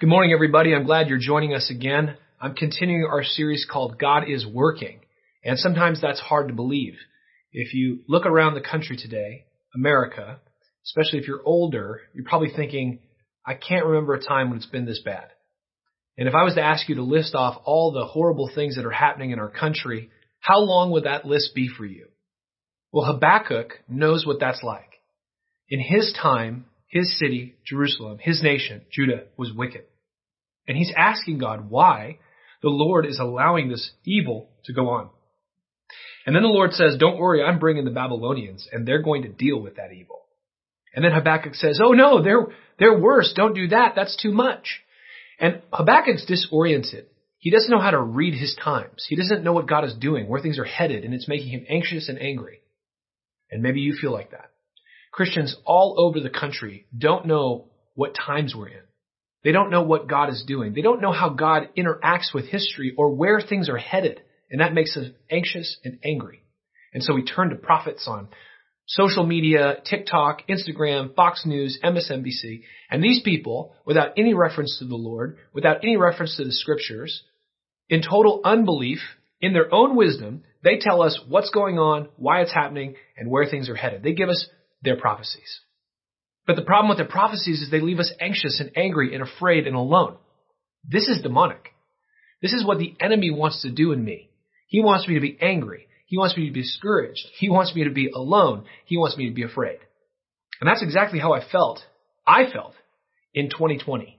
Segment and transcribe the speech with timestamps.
[0.00, 0.72] Good morning, everybody.
[0.72, 2.16] I'm glad you're joining us again.
[2.40, 5.00] I'm continuing our series called God is Working.
[5.42, 6.94] And sometimes that's hard to believe.
[7.50, 10.38] If you look around the country today, America,
[10.86, 13.00] especially if you're older, you're probably thinking,
[13.44, 15.30] I can't remember a time when it's been this bad.
[16.16, 18.86] And if I was to ask you to list off all the horrible things that
[18.86, 22.06] are happening in our country, how long would that list be for you?
[22.92, 25.00] Well, Habakkuk knows what that's like.
[25.68, 29.84] In his time, his city, Jerusalem, his nation, Judah, was wicked.
[30.66, 32.18] And he's asking God why
[32.62, 35.10] the Lord is allowing this evil to go on.
[36.26, 39.28] And then the Lord says, don't worry, I'm bringing the Babylonians and they're going to
[39.28, 40.22] deal with that evil.
[40.94, 42.46] And then Habakkuk says, oh no, they're,
[42.78, 43.32] they're worse.
[43.34, 43.92] Don't do that.
[43.94, 44.80] That's too much.
[45.38, 47.06] And Habakkuk's disoriented.
[47.38, 49.06] He doesn't know how to read his times.
[49.08, 51.66] He doesn't know what God is doing, where things are headed, and it's making him
[51.68, 52.62] anxious and angry.
[53.50, 54.50] And maybe you feel like that.
[55.12, 58.82] Christians all over the country don't know what times we're in.
[59.44, 60.74] They don't know what God is doing.
[60.74, 64.20] They don't know how God interacts with history or where things are headed.
[64.50, 66.42] And that makes us anxious and angry.
[66.92, 68.28] And so we turn to prophets on
[68.86, 72.62] social media, TikTok, Instagram, Fox News, MSNBC.
[72.90, 77.22] And these people, without any reference to the Lord, without any reference to the scriptures,
[77.88, 79.00] in total unbelief,
[79.40, 83.46] in their own wisdom, they tell us what's going on, why it's happening, and where
[83.46, 84.02] things are headed.
[84.02, 84.48] They give us
[84.82, 85.60] their prophecies.
[86.46, 89.66] But the problem with their prophecies is they leave us anxious and angry and afraid
[89.66, 90.16] and alone.
[90.82, 91.74] This is demonic.
[92.40, 94.30] This is what the enemy wants to do in me.
[94.66, 95.88] He wants me to be angry.
[96.06, 97.26] He wants me to be discouraged.
[97.38, 98.64] He wants me to be alone.
[98.86, 99.78] He wants me to be afraid.
[100.60, 101.80] And that's exactly how I felt.
[102.26, 102.74] I felt
[103.34, 104.18] in 2020.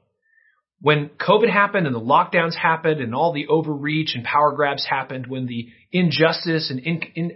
[0.81, 5.27] When COVID happened and the lockdowns happened and all the overreach and power grabs happened,
[5.27, 7.31] when the injustice and in, in,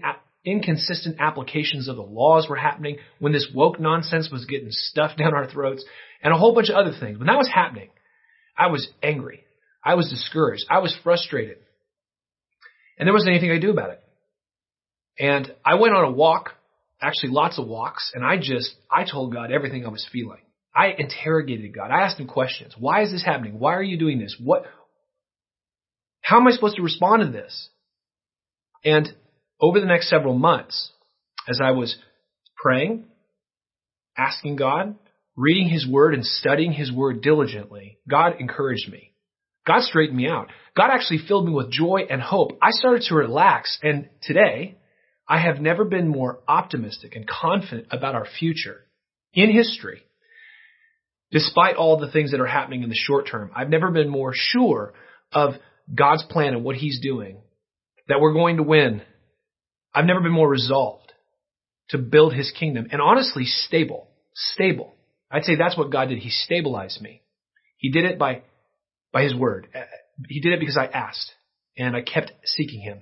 [0.45, 5.33] inconsistent applications of the laws were happening, when this woke nonsense was getting stuffed down
[5.33, 5.83] our throats,
[6.21, 7.17] and a whole bunch of other things.
[7.17, 7.89] When that was happening,
[8.57, 9.43] I was angry.
[9.83, 10.65] I was discouraged.
[10.69, 11.57] I was frustrated.
[12.97, 14.03] And there wasn't anything I could do about it.
[15.19, 16.51] And I went on a walk,
[17.01, 20.39] actually lots of walks, and I just, I told God everything I was feeling.
[20.75, 21.91] I interrogated God.
[21.91, 22.73] I asked him questions.
[22.77, 23.59] Why is this happening?
[23.59, 24.35] Why are you doing this?
[24.41, 24.65] What,
[26.21, 27.69] how am I supposed to respond to this?
[28.83, 29.13] And
[29.59, 30.91] over the next several months,
[31.47, 31.95] as I was
[32.55, 33.05] praying,
[34.17, 34.95] asking God,
[35.35, 39.13] reading His Word and studying His Word diligently, God encouraged me.
[39.65, 40.47] God straightened me out.
[40.75, 42.57] God actually filled me with joy and hope.
[42.61, 44.77] I started to relax and today
[45.27, 48.81] I have never been more optimistic and confident about our future
[49.33, 50.01] in history.
[51.31, 54.33] Despite all the things that are happening in the short term, I've never been more
[54.35, 54.93] sure
[55.31, 55.53] of
[55.93, 57.41] God's plan and what He's doing,
[58.07, 59.01] that we're going to win,
[59.93, 61.13] I've never been more resolved
[61.89, 64.95] to build his kingdom and honestly stable, stable.
[65.29, 66.19] I'd say that's what God did.
[66.19, 67.21] He stabilized me.
[67.77, 68.43] He did it by,
[69.11, 69.67] by his word.
[69.75, 69.81] Uh,
[70.27, 71.31] he did it because I asked
[71.77, 73.01] and I kept seeking him.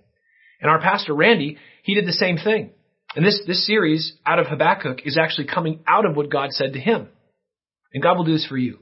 [0.61, 2.71] And our pastor Randy, he did the same thing.
[3.15, 6.73] And this, this series out of Habakkuk is actually coming out of what God said
[6.73, 7.09] to him.
[7.93, 8.79] And God will do this for you.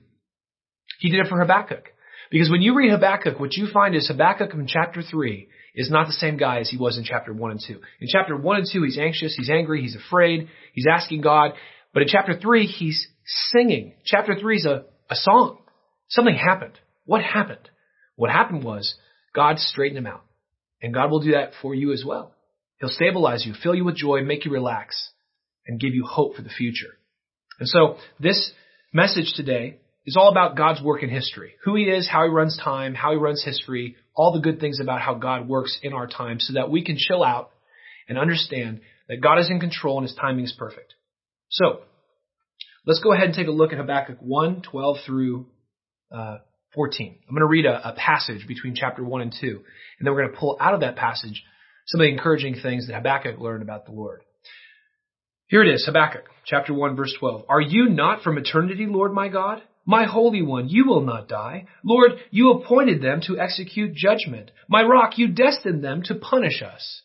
[1.00, 1.86] He did it for Habakkuk.
[2.30, 5.48] Because when you read Habakkuk, what you find is Habakkuk in chapter 3
[5.80, 7.74] is not the same guy as he was in chapter 1 and 2.
[7.74, 11.52] In chapter 1 and 2, he's anxious, he's angry, he's afraid, he's asking God.
[11.94, 13.94] But in chapter 3, he's singing.
[14.04, 15.60] Chapter 3 is a, a song.
[16.10, 16.74] Something happened.
[17.06, 17.70] What happened?
[18.18, 18.94] What happened was
[19.34, 20.26] God straightened him out.
[20.82, 22.36] And God will do that for you as well.
[22.82, 25.12] He'll stabilize you, fill you with joy, make you relax,
[25.66, 26.98] and give you hope for the future.
[27.58, 28.52] And so this
[28.92, 29.78] message today
[30.10, 31.54] is all about God's work in history.
[31.66, 34.80] Who He is, how He runs time, how He runs history, all the good things
[34.80, 37.52] about how God works in our time so that we can chill out
[38.08, 40.96] and understand that God is in control and His timing is perfect.
[41.50, 41.82] So,
[42.88, 45.46] let's go ahead and take a look at Habakkuk 1, 12 through
[46.12, 46.38] uh,
[46.74, 47.16] 14.
[47.28, 49.62] I'm going to read a, a passage between chapter 1 and 2, and
[50.02, 51.44] then we're going to pull out of that passage
[51.86, 54.22] some of the encouraging things that Habakkuk learned about the Lord.
[55.50, 57.46] Here it is, Habakkuk, chapter 1, verse 12.
[57.48, 59.62] Are you not from eternity, Lord my God?
[59.86, 61.66] My Holy One, you will not die.
[61.84, 64.52] Lord, you appointed them to execute judgment.
[64.68, 67.02] My rock, you destined them to punish us.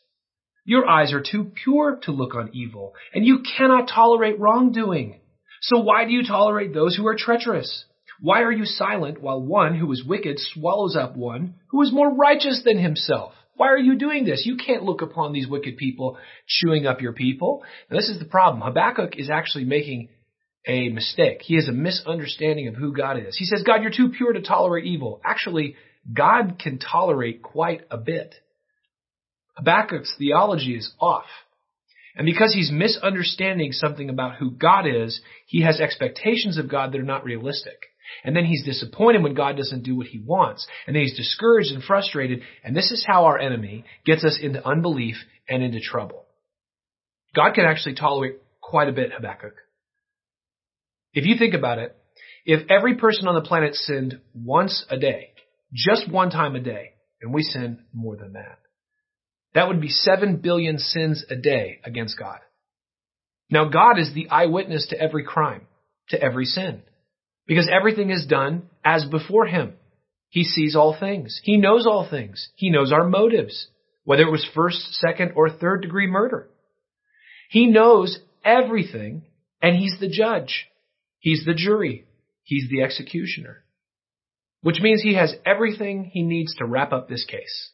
[0.65, 5.21] Your eyes are too pure to look on evil, and you cannot tolerate wrongdoing.
[5.61, 7.85] So why do you tolerate those who are treacherous?
[8.21, 12.15] Why are you silent while one who is wicked swallows up one who is more
[12.15, 13.35] righteous than himself?
[13.57, 14.45] Why are you doing this?
[14.47, 17.63] You can't look upon these wicked people chewing up your people.
[17.91, 18.63] Now, this is the problem.
[18.63, 20.09] Habakkuk is actually making
[20.67, 21.43] a mistake.
[21.43, 23.37] He has a misunderstanding of who God is.
[23.37, 25.21] He says, God, you're too pure to tolerate evil.
[25.25, 25.77] Actually,
[26.13, 28.35] God can tolerate quite a bit.
[29.57, 31.27] Habakkuk's theology is off.
[32.17, 37.01] And because he's misunderstanding something about who God is, he has expectations of God that
[37.01, 37.77] are not realistic.
[38.23, 40.67] And then he's disappointed when God doesn't do what he wants.
[40.87, 42.43] And then he's discouraged and frustrated.
[42.63, 45.17] And this is how our enemy gets us into unbelief
[45.49, 46.27] and into trouble.
[47.35, 49.55] God can actually tolerate quite a bit, Habakkuk.
[51.15, 51.97] If you think about it,
[52.45, 55.31] if every person on the planet sinned once a day,
[55.73, 56.91] just one time a day,
[57.23, 58.59] and we sin more than that,
[59.55, 62.41] that would be 7 billion sins a day against God.
[63.49, 65.67] Now God is the eyewitness to every crime,
[66.09, 66.83] to every sin,
[67.47, 69.75] because everything is done as before Him.
[70.29, 71.41] He sees all things.
[71.45, 72.49] He knows all things.
[72.57, 73.69] He knows our motives,
[74.03, 76.51] whether it was first, second, or third degree murder.
[77.49, 79.23] He knows everything,
[79.63, 80.67] and He's the judge.
[81.25, 82.05] He's the jury.
[82.43, 83.65] He's the executioner.
[84.61, 87.71] Which means He has everything He needs to wrap up this case.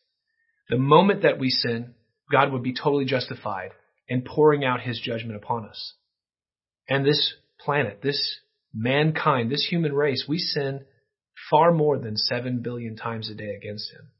[0.69, 1.94] The moment that we sin,
[2.31, 3.70] God would be totally justified
[4.06, 5.94] in pouring out his judgment upon us.
[6.88, 8.38] And this planet, this
[8.73, 10.85] mankind, this human race, we sin
[11.50, 14.12] far more than seven billion times a day against him.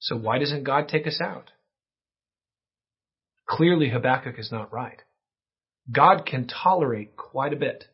[0.00, 1.50] So why doesn't God take us out?
[3.48, 5.00] Clearly Habakkuk is not right.
[5.90, 7.86] God can tolerate quite a bit.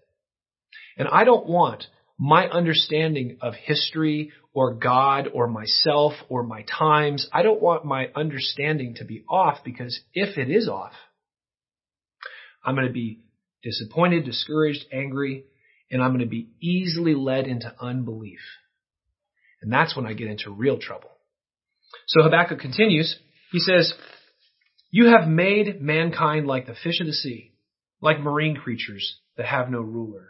[0.99, 1.85] And I don't want
[2.19, 7.29] my understanding of history or God or myself or my times.
[7.33, 10.93] I don't want my understanding to be off because if it is off,
[12.65, 13.21] I'm going to be
[13.63, 15.45] disappointed, discouraged, angry,
[15.91, 18.41] and I'm going to be easily led into unbelief.
[19.63, 21.11] And that's when I get into real trouble.
[22.07, 23.17] So Habakkuk continues.
[23.53, 23.93] He says,
[24.91, 27.53] You have made mankind like the fish of the sea,
[28.01, 30.29] like marine creatures that have no ruler.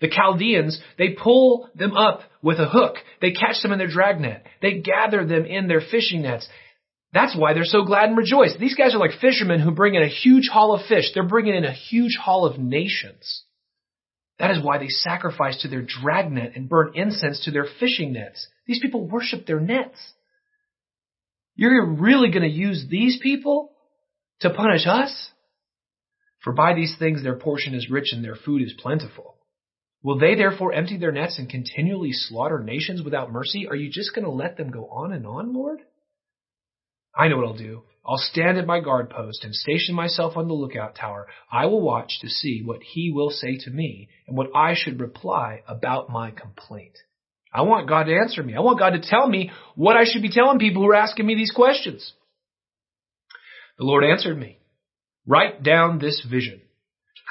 [0.00, 2.96] The Chaldeans, they pull them up with a hook.
[3.20, 4.44] They catch them in their dragnet.
[4.62, 6.48] They gather them in their fishing nets.
[7.12, 8.54] That's why they're so glad and rejoice.
[8.58, 11.10] These guys are like fishermen who bring in a huge haul of fish.
[11.12, 13.44] They're bringing in a huge haul of nations.
[14.38, 18.46] That is why they sacrifice to their dragnet and burn incense to their fishing nets.
[18.66, 19.98] These people worship their nets.
[21.56, 23.72] You're really going to use these people
[24.40, 25.30] to punish us?
[26.42, 29.36] For by these things their portion is rich and their food is plentiful.
[30.02, 33.68] Will they therefore empty their nets and continually slaughter nations without mercy?
[33.68, 35.80] Are you just going to let them go on and on, Lord?
[37.14, 37.82] I know what I'll do.
[38.06, 41.26] I'll stand at my guard post and station myself on the lookout tower.
[41.52, 45.00] I will watch to see what he will say to me and what I should
[45.00, 46.96] reply about my complaint.
[47.52, 48.54] I want God to answer me.
[48.54, 51.26] I want God to tell me what I should be telling people who are asking
[51.26, 52.14] me these questions.
[53.76, 54.58] The Lord answered me.
[55.26, 56.62] Write down this vision.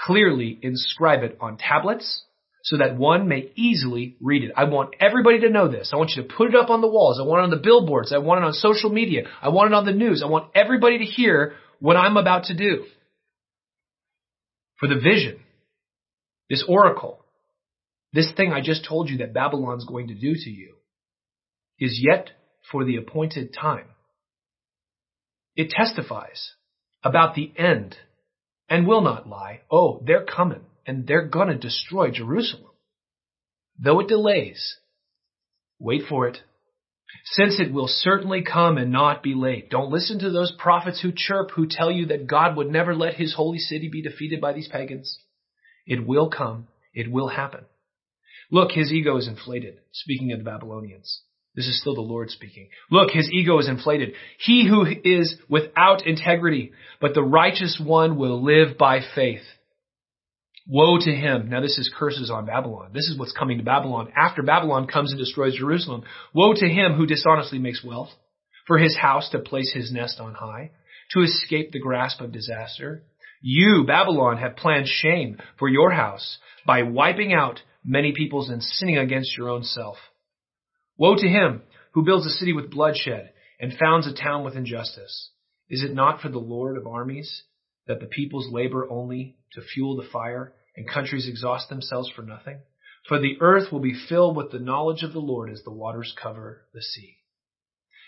[0.05, 2.23] Clearly inscribe it on tablets
[2.69, 4.51] so that one may easily read it.
[4.55, 5.89] I want everybody to know this.
[5.91, 7.19] I want you to put it up on the walls.
[7.19, 8.13] I want it on the billboards.
[8.13, 9.23] I want it on social media.
[9.41, 10.21] I want it on the news.
[10.23, 12.85] I want everybody to hear what I'm about to do.
[14.79, 15.39] For the vision,
[16.47, 17.25] this oracle,
[18.13, 20.75] this thing I just told you that Babylon's going to do to you
[21.79, 22.29] is yet
[22.71, 23.87] for the appointed time.
[25.55, 26.51] It testifies
[27.01, 27.95] about the end
[28.69, 29.61] and will not lie.
[29.71, 32.71] Oh, they're coming and they're going to destroy Jerusalem.
[33.79, 34.77] Though it delays,
[35.79, 36.37] wait for it.
[37.25, 39.69] Since it will certainly come and not be late.
[39.69, 43.15] Don't listen to those prophets who chirp, who tell you that God would never let
[43.15, 45.19] his holy city be defeated by these pagans.
[45.85, 46.67] It will come.
[46.93, 47.65] It will happen.
[48.51, 49.79] Look, his ego is inflated.
[49.91, 51.21] Speaking of the Babylonians.
[51.55, 52.69] This is still the Lord speaking.
[52.91, 54.13] Look, his ego is inflated.
[54.37, 56.71] He who is without integrity,
[57.01, 59.41] but the righteous one will live by faith.
[60.71, 61.49] Woe to him.
[61.49, 62.91] Now this is curses on Babylon.
[62.93, 66.03] This is what's coming to Babylon after Babylon comes and destroys Jerusalem.
[66.31, 68.09] Woe to him who dishonestly makes wealth
[68.67, 70.69] for his house to place his nest on high,
[71.13, 73.01] to escape the grasp of disaster.
[73.41, 78.99] You, Babylon, have planned shame for your house by wiping out many peoples and sinning
[78.99, 79.97] against your own self.
[80.97, 85.31] Woe to him who builds a city with bloodshed and founds a town with injustice.
[85.67, 87.41] Is it not for the Lord of armies
[87.87, 92.61] that the peoples labor only to fuel the fire and countries exhaust themselves for nothing?
[93.07, 96.15] For the earth will be filled with the knowledge of the Lord as the waters
[96.21, 97.17] cover the sea.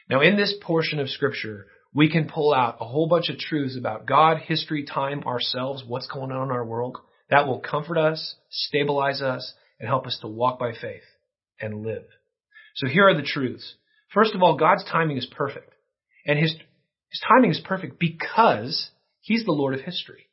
[0.09, 3.77] Now in this portion of scripture, we can pull out a whole bunch of truths
[3.77, 6.97] about God, history, time, ourselves, what's going on in our world.
[7.29, 11.03] That will comfort us, stabilize us, and help us to walk by faith
[11.59, 12.05] and live.
[12.75, 13.75] So here are the truths.
[14.13, 15.73] First of all, God's timing is perfect.
[16.25, 20.27] And his, his timing is perfect because he's the Lord of history.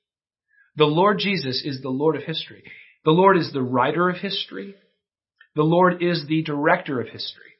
[0.79, 2.63] The Lord Jesus is the Lord of history.
[3.05, 4.77] The Lord is the writer of history.
[5.57, 7.57] The Lord is the director of history.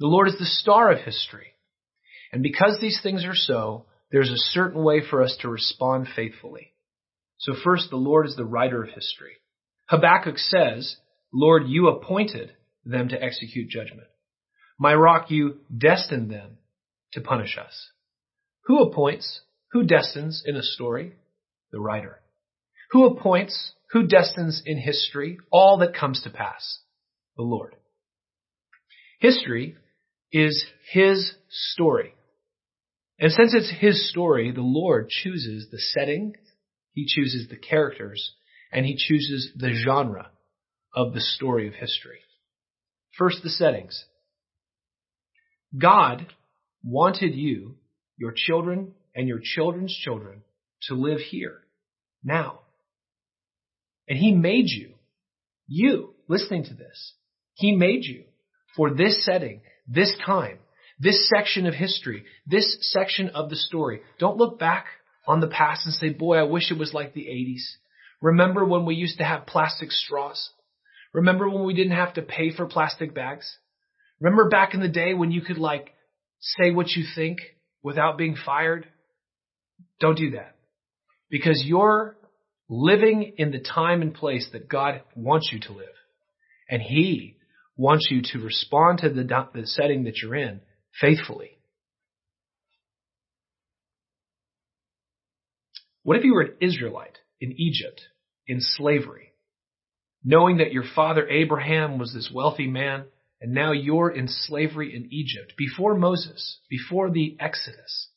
[0.00, 1.54] The Lord is the star of history.
[2.32, 6.72] And because these things are so, there's a certain way for us to respond faithfully.
[7.38, 9.36] So first, the Lord is the writer of history.
[9.88, 10.96] Habakkuk says,
[11.32, 12.50] Lord, you appointed
[12.84, 14.08] them to execute judgment.
[14.76, 16.58] My rock, you destined them
[17.12, 17.90] to punish us.
[18.64, 19.42] Who appoints?
[19.70, 21.14] Who destines in a story?
[21.72, 22.20] The writer.
[22.90, 23.72] Who appoints?
[23.92, 26.80] Who destines in history all that comes to pass?
[27.36, 27.74] The Lord.
[29.18, 29.76] History
[30.30, 32.14] is His story.
[33.18, 36.34] And since it's His story, the Lord chooses the setting,
[36.92, 38.34] He chooses the characters,
[38.72, 40.30] and He chooses the genre
[40.94, 42.20] of the story of history.
[43.16, 44.04] First, the settings.
[45.78, 46.26] God
[46.84, 47.76] wanted you,
[48.18, 50.42] your children, and your children's children
[50.88, 51.61] to live here,
[52.24, 52.60] now.
[54.08, 54.94] And He made you,
[55.66, 57.14] you, listening to this,
[57.54, 58.24] He made you
[58.76, 60.58] for this setting, this time,
[60.98, 64.02] this section of history, this section of the story.
[64.18, 64.86] Don't look back
[65.26, 67.62] on the past and say, boy, I wish it was like the 80s.
[68.20, 70.50] Remember when we used to have plastic straws?
[71.12, 73.58] Remember when we didn't have to pay for plastic bags?
[74.20, 75.92] Remember back in the day when you could like
[76.40, 77.38] say what you think
[77.82, 78.86] without being fired?
[80.00, 80.56] Don't do that.
[81.32, 82.16] Because you're
[82.68, 85.88] living in the time and place that God wants you to live.
[86.68, 87.38] And He
[87.76, 89.24] wants you to respond to the,
[89.54, 90.60] the setting that you're in
[91.00, 91.58] faithfully.
[96.02, 98.02] What if you were an Israelite in Egypt
[98.46, 99.32] in slavery,
[100.22, 103.04] knowing that your father Abraham was this wealthy man,
[103.40, 108.08] and now you're in slavery in Egypt before Moses, before the Exodus?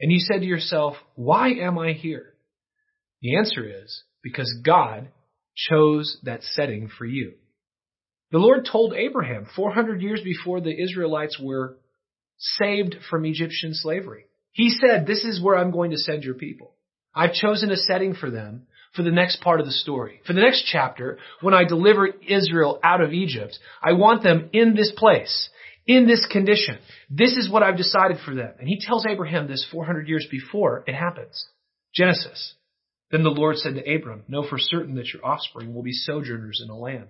[0.00, 2.34] And you said to yourself, why am I here?
[3.20, 5.08] The answer is because God
[5.56, 7.34] chose that setting for you.
[8.30, 11.78] The Lord told Abraham 400 years before the Israelites were
[12.36, 14.26] saved from Egyptian slavery.
[14.52, 16.74] He said, this is where I'm going to send your people.
[17.14, 20.20] I've chosen a setting for them for the next part of the story.
[20.26, 24.74] For the next chapter, when I deliver Israel out of Egypt, I want them in
[24.74, 25.48] this place,
[25.88, 26.78] in this condition.
[27.10, 28.52] This is what I've decided for them.
[28.60, 31.46] And he tells Abraham this 400 years before it happens.
[31.94, 32.54] Genesis.
[33.10, 36.60] Then the Lord said to Abram, Know for certain that your offspring will be sojourners
[36.62, 37.08] in a land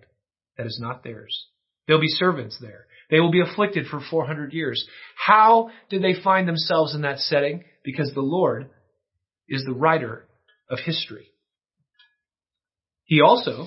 [0.57, 1.47] that is not theirs.
[1.87, 2.87] They'll be servants there.
[3.11, 4.87] They will be afflicted for 400 years.
[5.17, 7.65] How did they find themselves in that setting?
[7.83, 8.71] Because the Lord
[9.49, 10.27] is the writer
[10.71, 11.33] of history.
[13.05, 13.67] He also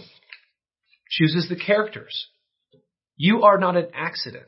[1.09, 2.27] chooses the characters.
[3.17, 4.45] You are not an accident.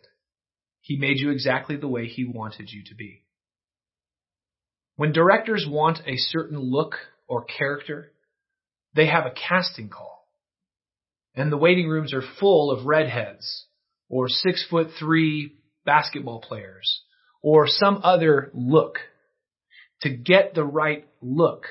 [0.83, 3.23] He made you exactly the way he wanted you to be.
[4.95, 6.95] When directors want a certain look
[7.27, 8.11] or character,
[8.93, 10.13] they have a casting call
[11.35, 13.65] and the waiting rooms are full of redheads
[14.09, 17.01] or six foot three basketball players
[17.41, 18.97] or some other look
[20.01, 21.65] to get the right look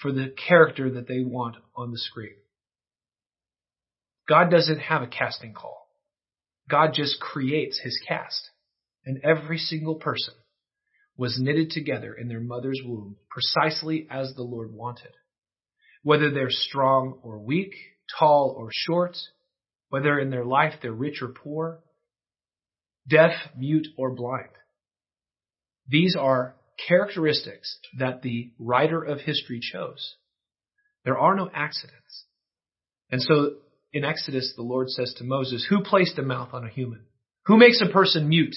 [0.00, 2.36] for the character that they want on the screen.
[4.28, 5.83] God doesn't have a casting call.
[6.70, 8.50] God just creates his cast.
[9.04, 10.34] And every single person
[11.16, 15.12] was knitted together in their mother's womb precisely as the Lord wanted.
[16.02, 17.74] Whether they're strong or weak,
[18.18, 19.16] tall or short,
[19.88, 21.80] whether in their life they're rich or poor,
[23.08, 24.50] deaf, mute, or blind.
[25.86, 26.56] These are
[26.88, 30.16] characteristics that the writer of history chose.
[31.04, 32.24] There are no accidents.
[33.10, 33.56] And so
[33.94, 37.02] in Exodus, the Lord says to Moses, Who placed a mouth on a human?
[37.46, 38.56] Who makes a person mute,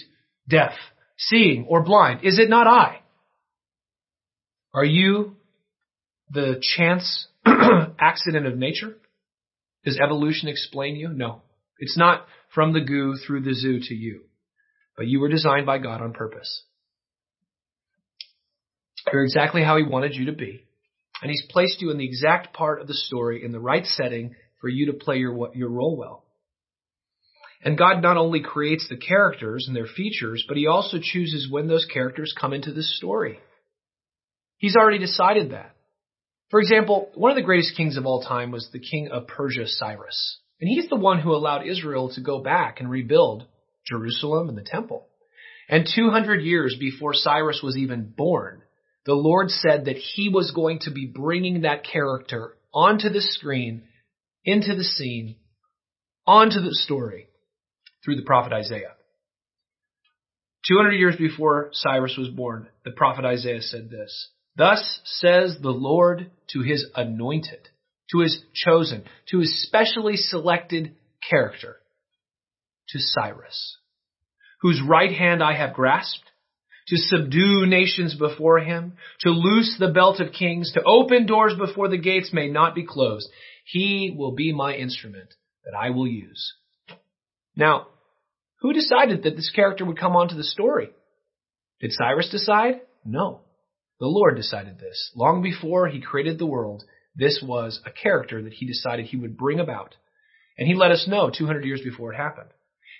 [0.49, 0.73] deaf,
[1.17, 2.21] seeing, or blind?
[2.23, 3.01] Is it not I?
[4.73, 5.35] Are you
[6.31, 7.27] the chance
[7.99, 8.95] accident of nature?
[9.85, 11.09] Does evolution explain you?
[11.09, 11.43] No.
[11.77, 14.23] It's not from the goo through the zoo to you.
[14.97, 16.63] But you were designed by God on purpose.
[19.13, 20.63] You're exactly how He wanted you to be.
[21.21, 24.33] And He's placed you in the exact part of the story in the right setting
[24.59, 26.23] for you to play your, your role well.
[27.63, 31.67] And God not only creates the characters and their features, but He also chooses when
[31.67, 33.39] those characters come into the story.
[34.57, 35.75] He's already decided that.
[36.49, 39.67] For example, one of the greatest kings of all time was the king of Persia,
[39.67, 40.39] Cyrus.
[40.61, 43.45] And he's the one who allowed Israel to go back and rebuild
[43.85, 45.07] Jerusalem and the temple.
[45.69, 48.61] And 200 years before Cyrus was even born,
[49.05, 53.83] the Lord said that he was going to be bringing that character onto the screen,
[54.47, 55.35] into the scene,
[56.25, 57.27] onto the story
[58.03, 58.93] through the prophet Isaiah.
[60.67, 66.31] 200 years before Cyrus was born, the prophet Isaiah said this, Thus says the Lord
[66.53, 67.69] to his anointed,
[68.11, 70.95] to his chosen, to his specially selected
[71.29, 71.77] character,
[72.89, 73.77] to Cyrus,
[74.61, 76.23] whose right hand I have grasped,
[76.87, 81.89] to subdue nations before him, to loose the belt of kings, to open doors before
[81.89, 83.29] the gates may not be closed.
[83.69, 85.33] He will be my instrument,
[85.65, 86.53] that I will use.
[87.53, 87.87] Now,
[88.61, 90.89] who decided that this character would come onto the story?
[91.81, 92.79] Did Cyrus decide?
[93.03, 93.41] No.
[93.99, 95.11] The Lord decided this.
[95.15, 99.37] Long before he created the world, this was a character that he decided he would
[99.37, 99.95] bring about.
[100.57, 102.49] And he let us know 200 years before it happened.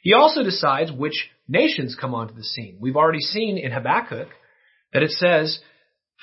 [0.03, 2.77] He also decides which nations come onto the scene.
[2.81, 4.27] We've already seen in Habakkuk
[4.91, 5.59] that it says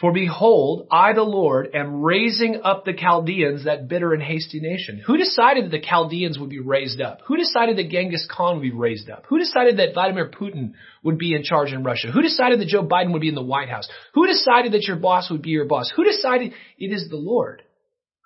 [0.00, 5.00] for behold, I, the Lord, am raising up the Chaldeans, that bitter and hasty nation.
[5.06, 7.20] Who decided that the Chaldeans would be raised up?
[7.28, 9.26] Who decided that Genghis Khan would be raised up?
[9.28, 10.72] Who decided that Vladimir Putin
[11.04, 12.10] would be in charge in Russia?
[12.10, 13.88] Who decided that Joe Biden would be in the White House?
[14.14, 15.92] Who decided that your boss would be your boss?
[15.94, 16.54] Who decided?
[16.76, 17.62] It is the Lord,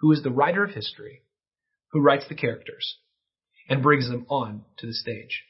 [0.01, 1.21] who is the writer of history,
[1.93, 2.97] who writes the characters
[3.69, 5.43] and brings them on to the stage.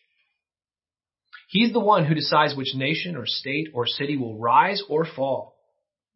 [1.48, 5.57] He's the one who decides which nation or state or city will rise or fall.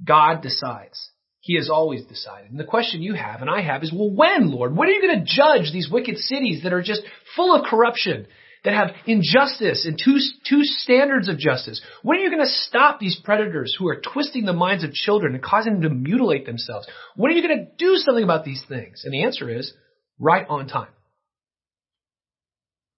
[0.04, 1.10] God decides.
[1.40, 2.50] He has always decided.
[2.50, 4.76] And the question you have and I have is, well, when, Lord?
[4.76, 7.02] When are you going to judge these wicked cities that are just
[7.34, 8.26] full of corruption,
[8.64, 10.18] that have injustice and two,
[10.48, 11.82] two standards of justice?
[12.02, 15.34] When are you going to stop these predators who are twisting the minds of children
[15.34, 16.86] and causing them to mutilate themselves?
[17.16, 19.02] When are you going to do something about these things?
[19.04, 19.72] And the answer is,
[20.20, 20.92] right on time.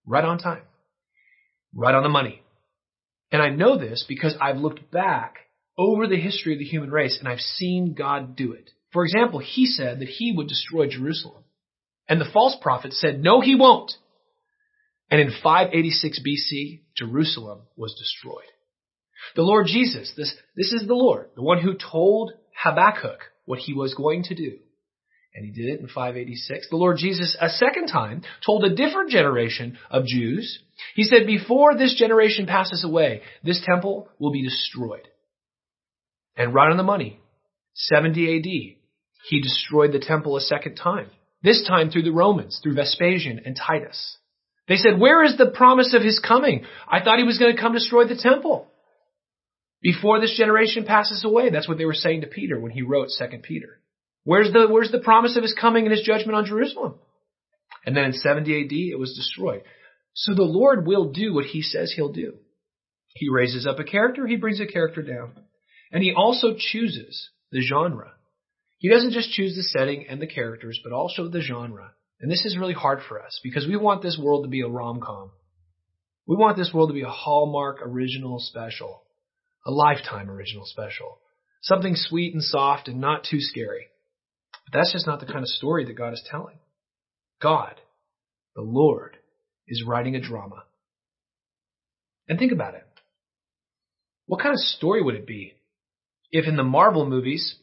[0.07, 0.63] Right on time.
[1.75, 2.43] Right on the money.
[3.33, 5.37] And I know this because I've looked back
[5.77, 8.71] over the history of the human race, and I've seen God do it.
[8.93, 11.43] For example, he said that he would destroy Jerusalem.
[12.09, 13.93] And the false prophet said, no, he won't.
[15.11, 18.45] And in 586 BC, Jerusalem was destroyed.
[19.37, 23.73] The Lord Jesus, this, this is the Lord, the one who told Habakkuk what he
[23.73, 24.59] was going to do.
[25.35, 26.69] And he did it in 586.
[26.71, 30.61] The Lord Jesus, a second time, told a different generation of Jews,
[30.95, 35.09] he said, before this generation passes away, this temple will be destroyed.
[36.37, 37.21] And right on the money.
[37.75, 38.79] 70 AD.
[39.29, 41.11] He destroyed the temple a second time.
[41.43, 44.17] This time through the Romans, through Vespasian and Titus.
[44.67, 46.65] They said, where is the promise of his coming?
[46.89, 48.69] I thought he was going to come destroy the temple.
[49.83, 51.51] Before this generation passes away.
[51.51, 53.81] That's what they were saying to Peter when he wrote 2 Peter.
[54.25, 56.95] Where's the, where's the promise of his coming and his judgment on Jerusalem?
[57.85, 59.63] And then in 70 AD, it was destroyed.
[60.15, 62.37] So the Lord will do what he says he'll do.
[63.09, 65.33] He raises up a character, he brings a character down.
[65.95, 68.13] And he also chooses the genre.
[68.79, 71.93] He doesn't just choose the setting and the characters, but also the genre.
[72.21, 74.69] And this is really hard for us because we want this world to be a
[74.69, 75.31] rom-com.
[76.27, 79.03] We want this world to be a Hallmark original special,
[79.65, 81.21] a lifetime original special,
[81.63, 83.87] something sweet and soft and not too scary.
[84.65, 86.59] But that's just not the kind of story that God is telling.
[87.41, 87.75] God,
[88.57, 89.17] the Lord,
[89.69, 90.65] is writing a drama.
[92.29, 92.87] And think about it.
[94.27, 95.55] What kind of story would it be
[96.35, 97.55] if in the Marvel movies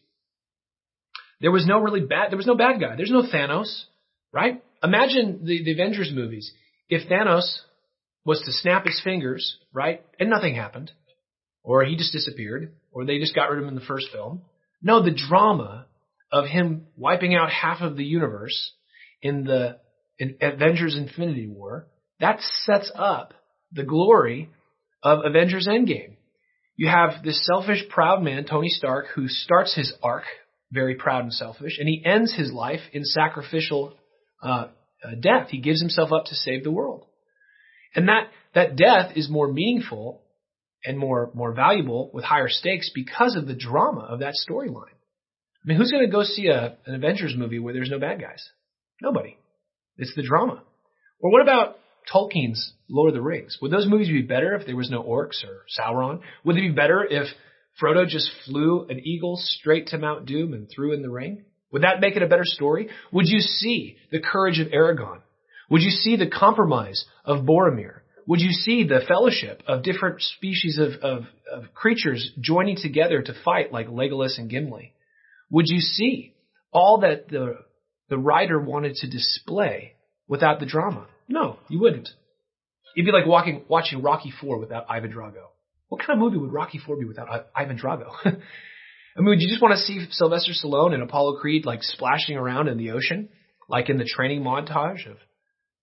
[1.41, 2.95] there was no really bad, there was no bad guy.
[2.95, 3.84] There's no Thanos,
[4.31, 4.63] right?
[4.81, 6.51] Imagine the, the Avengers movies.
[6.88, 7.43] If Thanos
[8.23, 10.91] was to snap his fingers, right, and nothing happened,
[11.63, 14.41] or he just disappeared, or they just got rid of him in the first film.
[14.81, 15.88] No, the drama
[16.31, 18.71] of him wiping out half of the universe
[19.21, 19.79] in the
[20.17, 21.88] in Avengers Infinity War,
[22.19, 23.34] that sets up
[23.73, 24.49] the glory
[25.03, 26.15] of Avengers Endgame.
[26.75, 30.23] You have this selfish, proud man, Tony Stark, who starts his arc
[30.71, 33.93] very proud and selfish, and he ends his life in sacrificial
[34.41, 34.67] uh,
[35.03, 35.49] uh, death.
[35.49, 37.05] He gives himself up to save the world,
[37.93, 40.21] and that that death is more meaningful
[40.86, 44.95] and more more valuable with higher stakes because of the drama of that storyline.
[45.63, 48.19] I mean, who's going to go see a, an Avengers movie where there's no bad
[48.19, 48.43] guys?
[49.01, 49.38] Nobody.
[49.97, 50.63] It's the drama.
[51.19, 51.77] Or what about
[52.11, 53.57] Tolkien's Lord of the Rings.
[53.61, 56.21] Would those movies be better if there was no orcs or Sauron?
[56.43, 57.27] Would they be better if
[57.81, 61.45] Frodo just flew an eagle straight to Mount Doom and threw in the ring?
[61.71, 62.89] Would that make it a better story?
[63.11, 65.21] Would you see the courage of Aragorn?
[65.69, 68.01] Would you see the compromise of Boromir?
[68.27, 73.33] Would you see the fellowship of different species of, of, of creatures joining together to
[73.43, 74.93] fight like Legolas and Gimli?
[75.49, 76.33] Would you see
[76.71, 77.57] all that the,
[78.09, 79.93] the writer wanted to display
[80.27, 81.07] without the drama?
[81.31, 82.09] No, you wouldn't.
[82.95, 85.47] It'd be like walking, watching Rocky Four without Ivan Drago.
[85.87, 88.09] What kind of movie would Rocky Four be without Ivan Drago?
[88.25, 92.37] I mean, would you just want to see Sylvester Stallone and Apollo Creed like splashing
[92.37, 93.29] around in the ocean,
[93.67, 95.17] like in the training montage of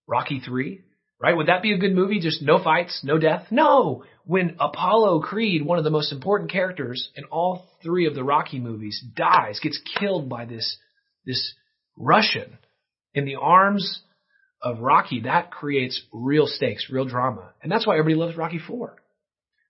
[0.06, 0.82] Rocky Three?
[1.20, 1.36] Right?
[1.36, 2.20] Would that be a good movie?
[2.20, 3.46] Just no fights, no death?
[3.50, 4.04] No!
[4.24, 8.60] When Apollo Creed, one of the most important characters in all three of the Rocky
[8.60, 10.76] movies, dies, gets killed by this,
[11.26, 11.54] this
[11.96, 12.58] Russian
[13.14, 14.02] in the arms
[14.62, 17.52] of Rocky, that creates real stakes, real drama.
[17.62, 18.96] And that's why everybody loves Rocky 4.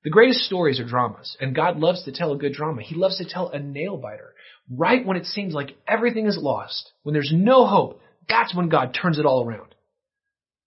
[0.05, 2.83] The greatest stories are dramas, and God loves to tell a good drama.
[2.83, 4.33] He loves to tell a nail biter.
[4.71, 8.97] Right when it seems like everything is lost, when there's no hope, that's when God
[9.01, 9.75] turns it all around.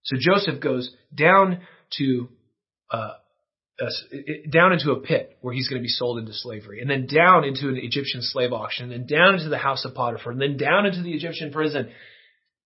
[0.04, 1.62] So Joseph goes down
[1.98, 2.30] to
[2.92, 3.14] uh,
[3.82, 3.90] uh,
[4.52, 7.44] down into a pit where he's going to be sold into slavery, and then down
[7.44, 10.58] into an Egyptian slave auction, and then down into the house of Potiphar, and then
[10.58, 11.90] down into the Egyptian prison.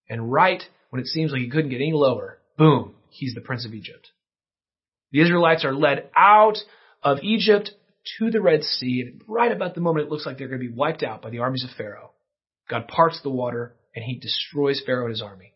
[0.09, 0.61] And right
[0.95, 4.11] when it seems like he couldn't get any lower, boom, he's the prince of Egypt.
[5.11, 6.57] The Israelites are led out
[7.03, 7.71] of Egypt
[8.17, 10.69] to the Red Sea, and right about the moment it looks like they're going to
[10.69, 12.11] be wiped out by the armies of Pharaoh,
[12.69, 15.53] God parts the water and he destroys Pharaoh and his army.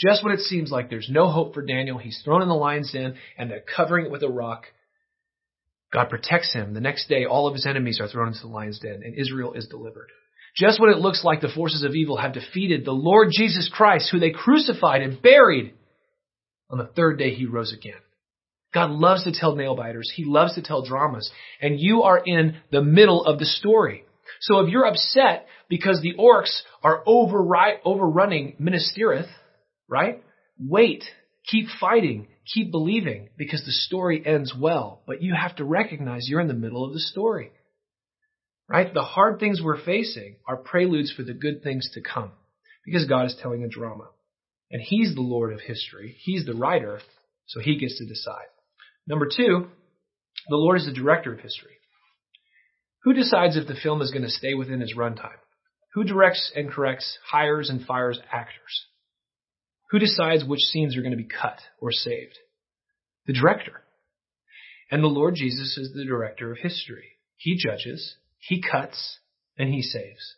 [0.00, 2.90] Just when it seems like there's no hope for Daniel, he's thrown in the lion's
[2.90, 4.64] den and they're covering it with a rock.
[5.92, 6.74] God protects him.
[6.74, 9.52] The next day, all of his enemies are thrown into the lion's den and Israel
[9.52, 10.08] is delivered.
[10.56, 14.10] Just when it looks like the forces of evil have defeated the Lord Jesus Christ,
[14.10, 15.74] who they crucified and buried,
[16.70, 18.00] on the third day he rose again.
[18.72, 20.12] God loves to tell nail biters.
[20.14, 21.30] He loves to tell dramas.
[21.60, 24.04] And you are in the middle of the story.
[24.40, 29.28] So if you're upset because the orcs are overrunning Minas Tirith,
[29.88, 30.22] right?
[30.58, 31.04] Wait.
[31.50, 32.28] Keep fighting.
[32.54, 35.02] Keep believing because the story ends well.
[35.06, 37.50] But you have to recognize you're in the middle of the story.
[38.70, 38.94] Right?
[38.94, 42.30] The hard things we're facing are preludes for the good things to come
[42.84, 44.08] because God is telling a drama.
[44.70, 46.16] And He's the Lord of history.
[46.20, 47.00] He's the writer,
[47.46, 48.46] so He gets to decide.
[49.08, 49.66] Number two,
[50.48, 51.78] the Lord is the director of history.
[53.02, 55.40] Who decides if the film is going to stay within its runtime?
[55.94, 58.86] Who directs and corrects, hires and fires actors?
[59.90, 62.38] Who decides which scenes are going to be cut or saved?
[63.26, 63.82] The director.
[64.92, 67.16] And the Lord Jesus is the director of history.
[67.36, 69.18] He judges, he cuts,
[69.56, 70.36] and he saves.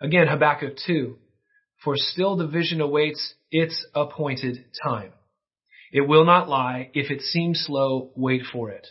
[0.00, 1.16] Again, Habakkuk 2.
[1.82, 5.12] For still the vision awaits its appointed time.
[5.92, 6.90] It will not lie.
[6.94, 8.86] If it seems slow, wait for it.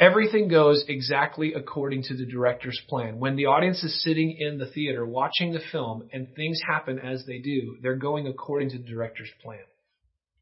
[0.00, 3.20] Everything goes exactly according to the director's plan.
[3.20, 7.24] When the audience is sitting in the theater watching the film and things happen as
[7.24, 9.62] they do, they're going according to the director's plan.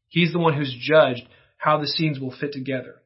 [0.09, 3.00] He's the one who's judged how the scenes will fit together.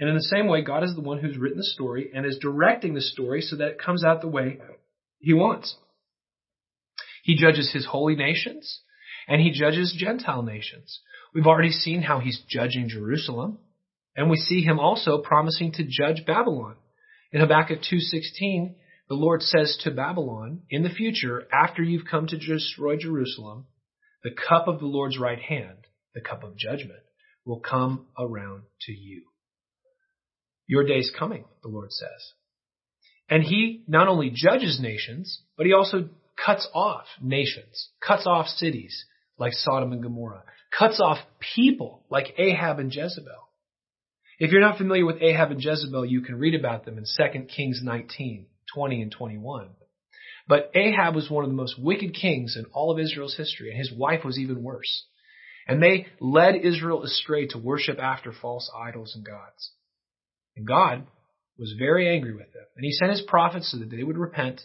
[0.00, 2.38] And in the same way, God is the one who's written the story and is
[2.40, 4.58] directing the story so that it comes out the way
[5.18, 5.76] he wants.
[7.22, 8.80] He judges his holy nations
[9.28, 11.00] and he judges Gentile nations.
[11.34, 13.58] We've already seen how he's judging Jerusalem,
[14.16, 16.76] and we see him also promising to judge Babylon.
[17.30, 18.74] In Habakkuk 2:16,
[19.08, 23.66] the Lord says to Babylon, in the future, after you've come to destroy Jerusalem,
[24.24, 27.02] the cup of the Lord's right hand, the cup of judgment,
[27.44, 29.29] will come around to you.
[30.70, 32.32] Your day's coming, the Lord says.
[33.28, 36.10] And he not only judges nations, but he also
[36.46, 39.04] cuts off nations, cuts off cities
[39.36, 40.44] like Sodom and Gomorrah,
[40.78, 41.18] cuts off
[41.56, 43.48] people like Ahab and Jezebel.
[44.38, 47.46] If you're not familiar with Ahab and Jezebel, you can read about them in 2
[47.46, 49.70] Kings 19, 20 and 21.
[50.46, 53.78] But Ahab was one of the most wicked kings in all of Israel's history, and
[53.78, 55.04] his wife was even worse.
[55.66, 59.72] And they led Israel astray to worship after false idols and gods.
[60.56, 61.06] And God
[61.58, 62.64] was very angry with them.
[62.76, 64.60] And he sent his prophets so that they would repent.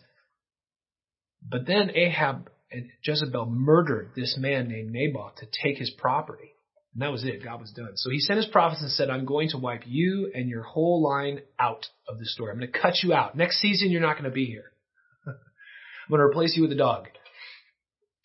[1.48, 6.54] But then Ahab and Jezebel murdered this man named Naboth to take his property.
[6.94, 7.44] And that was it.
[7.44, 7.92] God was done.
[7.96, 11.04] So he sent his prophets and said, I'm going to wipe you and your whole
[11.04, 12.52] line out of the story.
[12.52, 13.36] I'm going to cut you out.
[13.36, 14.72] Next season, you're not going to be here.
[15.28, 17.08] I'm going to replace you with a dog.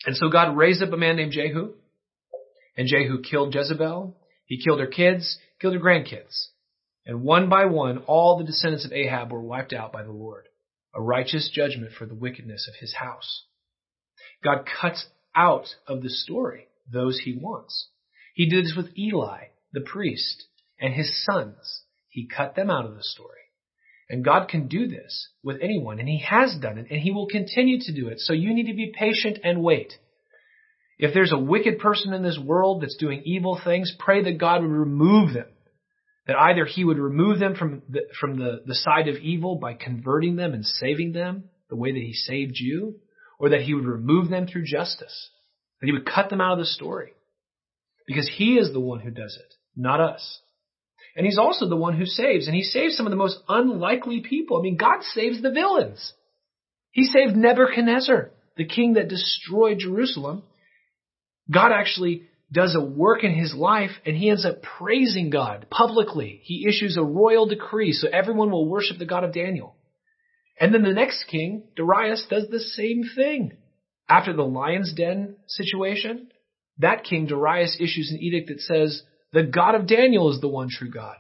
[0.07, 1.75] And so God raised up a man named Jehu.
[2.77, 4.17] And Jehu killed Jezebel.
[4.47, 6.47] He killed her kids, killed her grandkids.
[7.07, 10.47] And one by one, all the descendants of Ahab were wiped out by the Lord.
[10.95, 13.45] A righteous judgment for the wickedness of his house.
[14.43, 17.89] God cuts out of the story those he wants.
[18.35, 20.47] He did this with Eli, the priest,
[20.81, 21.83] and his sons.
[22.09, 23.41] He cut them out of the story.
[24.11, 27.29] And God can do this with anyone, and He has done it, and He will
[27.29, 28.19] continue to do it.
[28.19, 29.95] So you need to be patient and wait.
[30.99, 34.63] If there's a wicked person in this world that's doing evil things, pray that God
[34.63, 35.47] would remove them.
[36.31, 39.75] That either He would remove them from the, from the, the side of evil by
[39.75, 43.01] converting them and saving them the way that He saved you,
[43.41, 45.31] or that he would remove them through justice,
[45.81, 47.13] that he would cut them out of the story.
[48.07, 50.41] Because he is the one who does it, not us.
[51.17, 54.21] And he's also the one who saves, and he saves some of the most unlikely
[54.21, 54.59] people.
[54.59, 56.13] I mean, God saves the villains.
[56.93, 60.43] He saved Nebuchadnezzar, the king that destroyed Jerusalem.
[61.51, 66.41] God actually does a work in his life and he ends up praising God publicly.
[66.43, 69.77] He issues a royal decree so everyone will worship the God of Daniel.
[70.59, 73.57] And then the next king, Darius, does the same thing.
[74.09, 76.29] After the lion's den situation,
[76.79, 80.69] that king, Darius, issues an edict that says, the God of Daniel is the one
[80.69, 81.17] true God.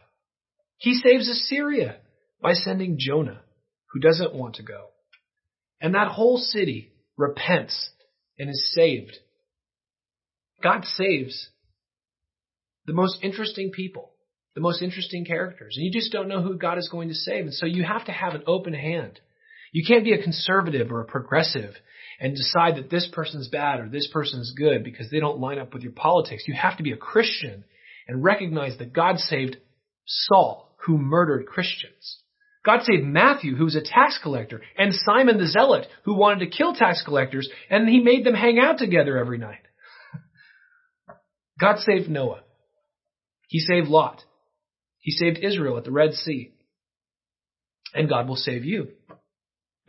[0.79, 1.99] He saves Assyria
[2.43, 3.43] by sending Jonah,
[3.93, 4.88] who doesn't want to go.
[5.81, 7.90] And that whole city repents
[8.38, 9.16] and is saved
[10.62, 11.49] God saves
[12.87, 14.12] the most interesting people,
[14.55, 17.44] the most interesting characters, and you just don't know who God is going to save.
[17.44, 19.20] And so you have to have an open hand.
[19.73, 21.75] You can't be a conservative or a progressive
[22.18, 25.73] and decide that this person's bad or this person's good because they don't line up
[25.73, 26.44] with your politics.
[26.46, 27.64] You have to be a Christian
[28.09, 29.57] and recognize that God saved
[30.05, 32.18] Saul, who murdered Christians.
[32.64, 36.57] God saved Matthew, who was a tax collector, and Simon the Zealot, who wanted to
[36.57, 39.61] kill tax collectors, and he made them hang out together every night.
[41.61, 42.42] God saved Noah.
[43.49, 44.23] He saved Lot.
[44.99, 46.53] He saved Israel at the Red Sea.
[47.94, 48.88] And God will save you.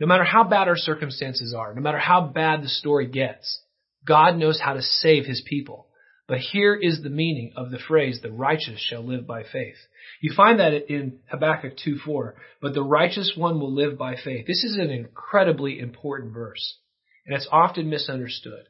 [0.00, 3.62] No matter how bad our circumstances are, no matter how bad the story gets,
[4.04, 5.86] God knows how to save his people.
[6.26, 9.76] But here is the meaning of the phrase, the righteous shall live by faith.
[10.20, 12.34] You find that in Habakkuk 2:4.
[12.60, 14.46] But the righteous one will live by faith.
[14.46, 16.78] This is an incredibly important verse,
[17.26, 18.66] and it's often misunderstood.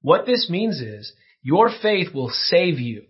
[0.00, 3.04] What this means is your faith will save you.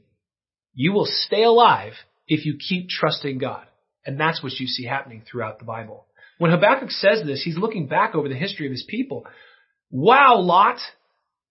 [0.75, 1.95] You will stay alive
[2.27, 3.67] if you keep trusting God.
[4.05, 6.07] And that's what you see happening throughout the Bible.
[6.39, 9.27] When Habakkuk says this, he's looking back over the history of his people.
[9.91, 10.79] Wow, Lot,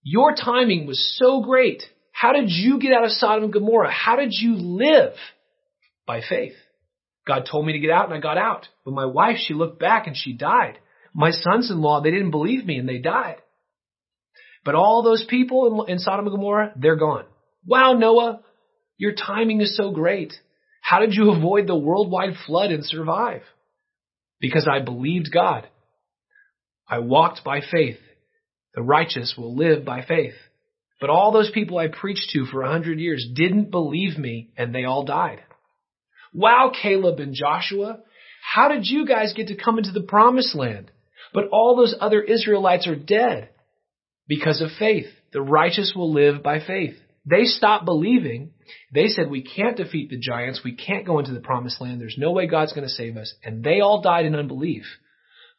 [0.01, 1.83] your timing was so great.
[2.13, 3.91] How did you get out of Sodom and Gomorrah?
[3.91, 5.13] How did you live?
[6.05, 6.53] By faith.
[7.27, 8.69] God told me to get out and I got out.
[8.85, 10.79] But my wife, she looked back and she died.
[11.13, 13.41] My sons-in-law, they didn't believe me and they died.
[14.67, 17.23] But all those people in, in Sodom and Gomorrah, they're gone.
[17.65, 18.41] Wow, Noah,
[18.97, 20.33] your timing is so great.
[20.81, 23.43] How did you avoid the worldwide flood and survive?
[24.41, 25.69] Because I believed God.
[26.85, 27.99] I walked by faith.
[28.75, 30.33] The righteous will live by faith.
[30.99, 34.75] But all those people I preached to for a hundred years didn't believe me and
[34.75, 35.43] they all died.
[36.33, 38.01] Wow, Caleb and Joshua,
[38.43, 40.91] how did you guys get to come into the promised land?
[41.33, 43.51] But all those other Israelites are dead
[44.27, 45.07] because of faith.
[45.33, 46.95] The righteous will live by faith.
[47.25, 48.51] They stopped believing.
[48.93, 50.61] They said, we can't defeat the giants.
[50.63, 51.99] We can't go into the promised land.
[51.99, 53.33] There's no way God's going to save us.
[53.43, 54.85] And they all died in unbelief.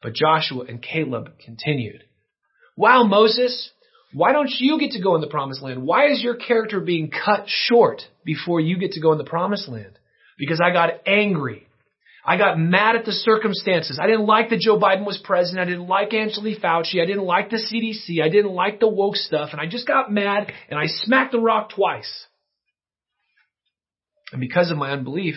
[0.02, 2.04] But Joshua and Caleb continued.
[2.76, 3.70] Wow, Moses,
[4.12, 5.82] why don't you get to go in the promised land?
[5.82, 9.68] Why is your character being cut short before you get to go in the promised
[9.68, 9.98] land?
[10.38, 11.67] Because I got angry.
[12.28, 13.98] I got mad at the circumstances.
[13.98, 15.66] I didn't like that Joe Biden was president.
[15.66, 17.00] I didn't like Anthony Fauci.
[17.00, 18.22] I didn't like the CDC.
[18.22, 19.48] I didn't like the woke stuff.
[19.52, 22.26] And I just got mad and I smacked the rock twice.
[24.30, 25.36] And because of my unbelief,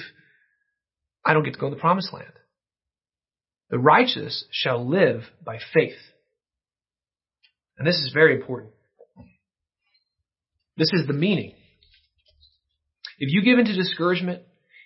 [1.25, 2.33] I don't get to go to the promised land.
[3.69, 5.95] The righteous shall live by faith.
[7.77, 8.73] And this is very important.
[10.75, 11.53] This is the meaning.
[13.17, 14.41] If you give into discouragement,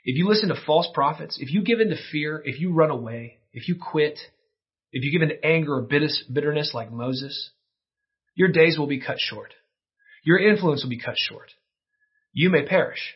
[0.06, 2.92] if you listen to false prophets, if you give in to fear, if you run
[2.92, 4.20] away, if you quit,
[4.92, 7.52] if you give in to anger or bitterness like Moses,
[8.36, 9.54] your days will be cut short.
[10.24, 11.52] Your influence will be cut short.
[12.34, 13.16] You may perish.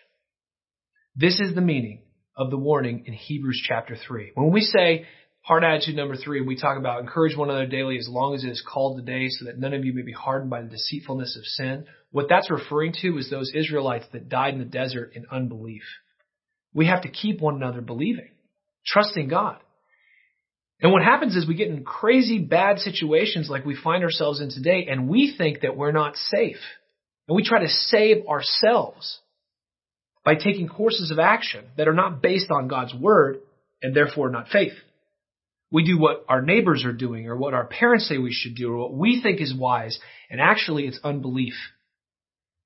[1.15, 2.01] This is the meaning
[2.35, 4.31] of the warning in Hebrews chapter 3.
[4.33, 5.05] When we say
[5.41, 8.49] heart attitude number three, we talk about encourage one another daily as long as it
[8.49, 11.45] is called today so that none of you may be hardened by the deceitfulness of
[11.45, 11.85] sin.
[12.11, 15.83] What that's referring to is those Israelites that died in the desert in unbelief.
[16.73, 18.29] We have to keep one another believing,
[18.85, 19.57] trusting God.
[20.81, 24.49] And what happens is we get in crazy bad situations like we find ourselves in
[24.49, 26.59] today and we think that we're not safe.
[27.27, 29.19] And we try to save ourselves
[30.23, 33.39] by taking courses of action that are not based on God's word
[33.81, 34.73] and therefore not faith.
[35.71, 38.71] We do what our neighbors are doing or what our parents say we should do
[38.71, 41.53] or what we think is wise and actually it's unbelief.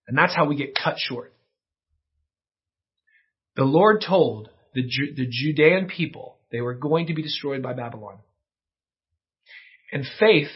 [0.08, 1.33] And that's how we get cut short.
[3.56, 7.74] The Lord told the, Ju- the Judean people they were going to be destroyed by
[7.74, 8.20] Babylon.
[9.92, 10.50] And faith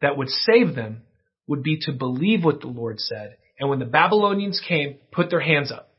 [0.00, 1.02] that would save them
[1.46, 3.36] would be to believe what the Lord said.
[3.58, 5.90] And when the Babylonians came, put their hands up.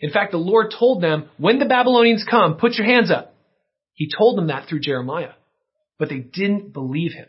[0.00, 3.34] In fact, the Lord told them, when the Babylonians come, put your hands up.
[3.92, 5.32] He told them that through Jeremiah.
[5.98, 7.28] But they didn't believe him.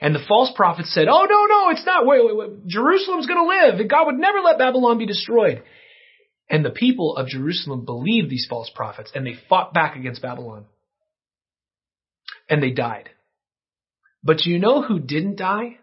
[0.00, 2.06] And the false prophets said, oh no, no, it's not.
[2.06, 2.66] Wait, wait, wait.
[2.66, 3.88] Jerusalem's gonna live.
[3.88, 5.62] God would never let Babylon be destroyed.
[6.54, 10.66] And the people of Jerusalem believed these false prophets and they fought back against Babylon.
[12.48, 13.10] And they died.
[14.22, 15.78] But you know who didn't die?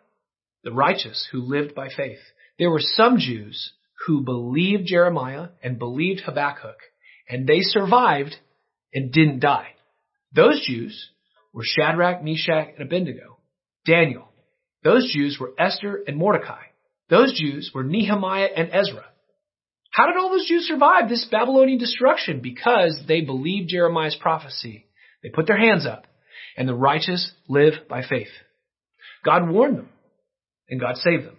[0.63, 2.21] The righteous who lived by faith.
[2.57, 3.73] There were some Jews
[4.07, 6.77] who believed Jeremiah and believed Habakkuk
[7.27, 8.37] and they survived
[8.93, 9.71] and didn't die.
[10.33, 11.09] Those Jews
[11.51, 13.39] were Shadrach, Meshach, and Abednego.
[13.85, 14.31] Daniel.
[14.85, 16.63] Those Jews were Esther and Mordecai.
[17.09, 19.03] Those Jews were Nehemiah and Ezra.
[19.91, 22.39] How did all those Jews survive this Babylonian destruction?
[22.41, 24.85] Because they believed Jeremiah's prophecy.
[25.21, 26.05] They put their hands up,
[26.57, 28.29] and the righteous live by faith.
[29.23, 29.89] God warned them,
[30.69, 31.37] and God saved them.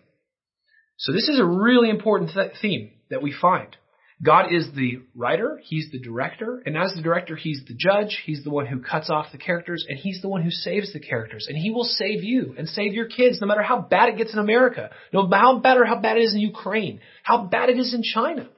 [0.99, 3.77] So this is a really important th- theme that we find.
[4.25, 8.45] God is the writer, He's the director, and as the director, He's the judge, He's
[8.45, 11.47] the one who cuts off the characters, and He's the one who saves the characters.
[11.49, 14.33] And He will save you and save your kids no matter how bad it gets
[14.33, 17.69] in America, no matter how bad or how bad it is in Ukraine, how bad
[17.69, 18.49] it is in China.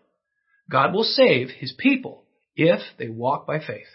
[0.71, 2.25] God will save His people
[2.57, 3.87] if they walk by faith.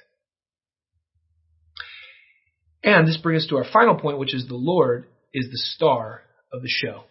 [2.83, 6.23] And this brings us to our final point, which is the Lord is the star
[6.51, 7.03] of the show.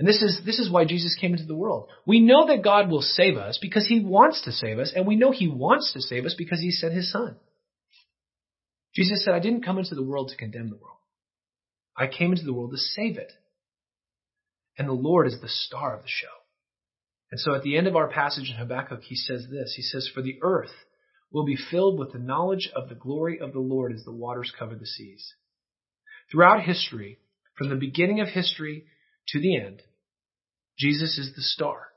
[0.00, 1.90] And this is, this is why Jesus came into the world.
[2.06, 5.14] We know that God will save us because He wants to save us, and we
[5.14, 7.36] know He wants to save us because He sent His Son.
[8.94, 10.96] Jesus said, I didn't come into the world to condemn the world.
[11.94, 13.30] I came into the world to save it.
[14.78, 16.28] And the Lord is the star of the show.
[17.30, 19.74] And so at the end of our passage in Habakkuk, he says this.
[19.76, 20.72] He says, For the earth
[21.30, 24.50] will be filled with the knowledge of the glory of the Lord as the waters
[24.58, 25.34] cover the seas.
[26.32, 27.18] Throughout history,
[27.58, 28.86] from the beginning of history
[29.28, 29.82] to the end,
[30.80, 31.88] Jesus is the star.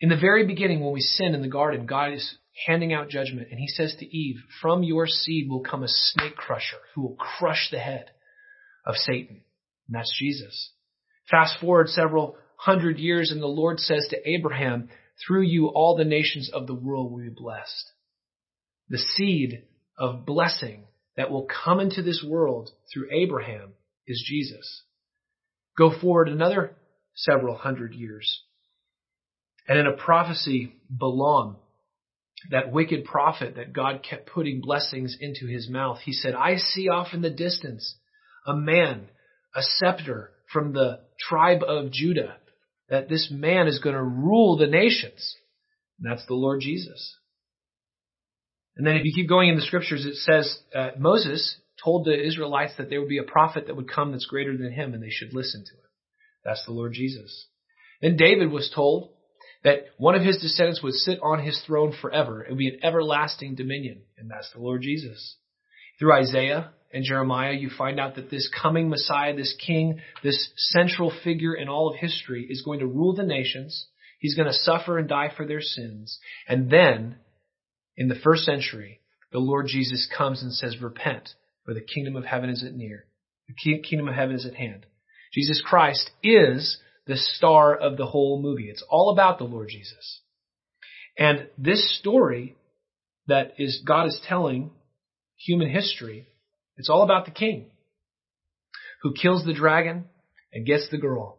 [0.00, 2.36] In the very beginning, when we sin in the garden, God is
[2.66, 6.34] handing out judgment, and he says to Eve, From your seed will come a snake
[6.34, 8.06] crusher who will crush the head
[8.84, 9.42] of Satan.
[9.86, 10.72] And that's Jesus.
[11.30, 14.88] Fast forward several hundred years, and the Lord says to Abraham,
[15.24, 17.92] Through you all the nations of the world will be blessed.
[18.88, 19.62] The seed
[19.96, 20.86] of blessing
[21.16, 23.74] that will come into this world through Abraham
[24.08, 24.82] is Jesus.
[25.78, 26.76] Go forward another
[27.14, 28.42] several hundred years.
[29.68, 31.56] And in a prophecy, Balaam,
[32.50, 36.88] that wicked prophet that God kept putting blessings into his mouth, he said, I see
[36.88, 37.96] off in the distance
[38.46, 39.08] a man,
[39.54, 42.36] a scepter from the tribe of Judah,
[42.88, 45.36] that this man is going to rule the nations.
[45.98, 47.16] And that's the Lord Jesus.
[48.76, 52.26] And then if you keep going in the scriptures, it says uh, Moses told the
[52.26, 55.02] Israelites that there would be a prophet that would come that's greater than him and
[55.02, 55.91] they should listen to him.
[56.44, 57.46] That's the Lord Jesus.
[58.00, 59.10] Then David was told
[59.64, 63.54] that one of his descendants would sit on his throne forever and be an everlasting
[63.54, 65.36] dominion, and that's the Lord Jesus.
[65.98, 71.12] Through Isaiah and Jeremiah, you find out that this coming Messiah, this king, this central
[71.22, 73.86] figure in all of history is going to rule the nations.
[74.18, 76.18] He's going to suffer and die for their sins.
[76.48, 77.16] And then,
[77.96, 79.00] in the first century,
[79.30, 81.30] the Lord Jesus comes and says, repent,
[81.64, 83.06] for the kingdom of heaven is at near.
[83.48, 84.86] The kingdom of heaven is at hand.
[85.32, 88.68] Jesus Christ is the star of the whole movie.
[88.68, 90.20] It's all about the Lord Jesus.
[91.18, 92.56] And this story
[93.26, 94.70] that is God is telling
[95.36, 96.26] human history,
[96.76, 97.70] it's all about the king
[99.02, 100.04] who kills the dragon
[100.52, 101.38] and gets the girl,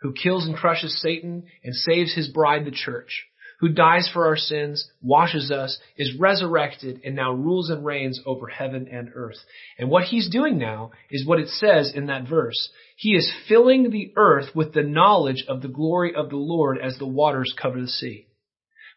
[0.00, 3.26] who kills and crushes Satan and saves his bride, the church,
[3.60, 8.46] who dies for our sins, washes us, is resurrected, and now rules and reigns over
[8.46, 9.36] heaven and earth.
[9.78, 12.70] And what he's doing now is what it says in that verse.
[12.96, 16.96] He is filling the earth with the knowledge of the glory of the Lord as
[16.98, 18.26] the waters cover the sea.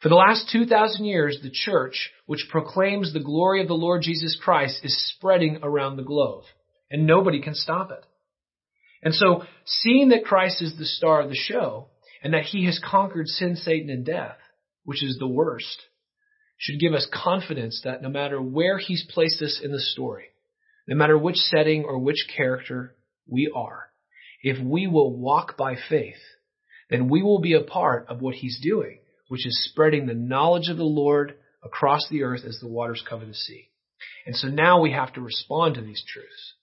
[0.02, 4.38] For the last 2,000 years, the church, which proclaims the glory of the Lord Jesus
[4.42, 6.44] Christ, is spreading around the globe,
[6.90, 8.06] and nobody can stop it.
[9.02, 11.88] And so, seeing that Christ is the star of the show,
[12.24, 14.38] and that he has conquered sin, Satan, and death,
[14.86, 15.84] which is the worst,
[16.58, 20.26] should give us confidence that no matter where He's placed us in the story,
[20.88, 22.96] no matter which setting or which character
[23.28, 23.90] we are,
[24.42, 26.22] if we will walk by faith,
[26.90, 30.70] then we will be a part of what He's doing, which is spreading the knowledge
[30.70, 33.70] of the Lord across the earth as the waters cover the sea.
[34.26, 36.54] And so now we have to respond to these truths.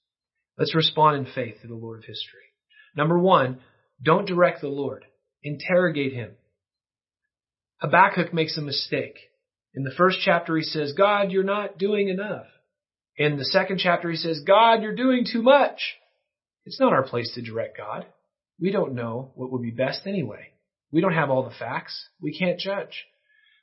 [0.59, 2.41] Let's respond in faith to the Lord of history.
[2.95, 3.61] Number one,
[4.03, 5.05] don't direct the Lord.
[5.43, 6.33] Interrogate Him.
[7.81, 9.19] Habakkuk makes a mistake.
[9.75, 12.47] In the first chapter, he says, God, you're not doing enough.
[13.17, 15.81] In the second chapter, he says, God, you're doing too much.
[16.65, 18.07] It's not our place to direct God.
[18.61, 20.49] We don't know what would be best anyway.
[20.93, 22.09] We don't have all the facts.
[22.21, 23.07] We can't judge.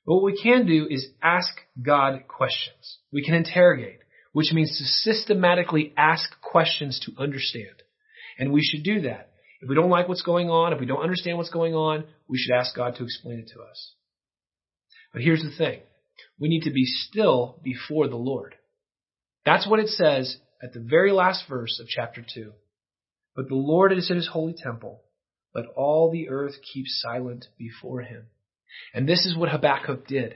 [0.06, 1.50] But what we can do is ask
[1.82, 3.00] God questions.
[3.12, 4.00] We can interrogate,
[4.32, 7.84] which means to systematically ask questions to understand.
[8.40, 9.32] And we should do that.
[9.60, 12.38] If we don't like what's going on, if we don't understand what's going on, we
[12.38, 13.94] should ask God to explain it to us.
[15.14, 15.82] But here's the thing.
[16.40, 18.56] We need to be still before the Lord.
[19.46, 22.52] That's what it says at the very last verse of chapter 2.
[23.36, 25.02] But the Lord is in his holy temple.
[25.54, 28.28] Let all the earth keep silent before him.
[28.94, 30.36] And this is what Habakkuk did.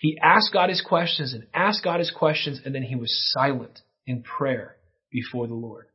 [0.00, 3.80] He asked God his questions and asked God his questions, and then he was silent
[4.06, 4.76] in prayer
[5.10, 5.86] before the Lord,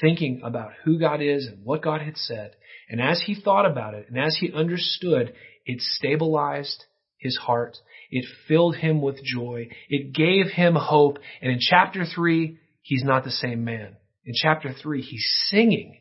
[0.00, 2.52] thinking about who God is and what God had said.
[2.88, 5.34] And as he thought about it and as he understood,
[5.64, 6.84] it stabilized
[7.18, 7.76] his heart.
[8.10, 9.68] It filled him with joy.
[9.88, 11.18] It gave him hope.
[11.40, 13.96] And in chapter three, he's not the same man.
[14.24, 16.00] In chapter three, he's singing.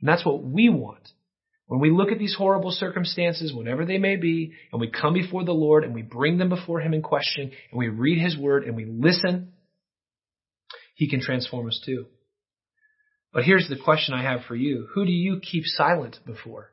[0.00, 1.08] And that's what we want.
[1.66, 5.44] When we look at these horrible circumstances, whatever they may be, and we come before
[5.44, 8.64] the Lord and we bring them before Him in question, and we read His Word
[8.64, 9.52] and we listen,
[10.94, 12.06] He can transform us too.
[13.32, 14.86] But here's the question I have for you.
[14.94, 16.70] Who do you keep silent before?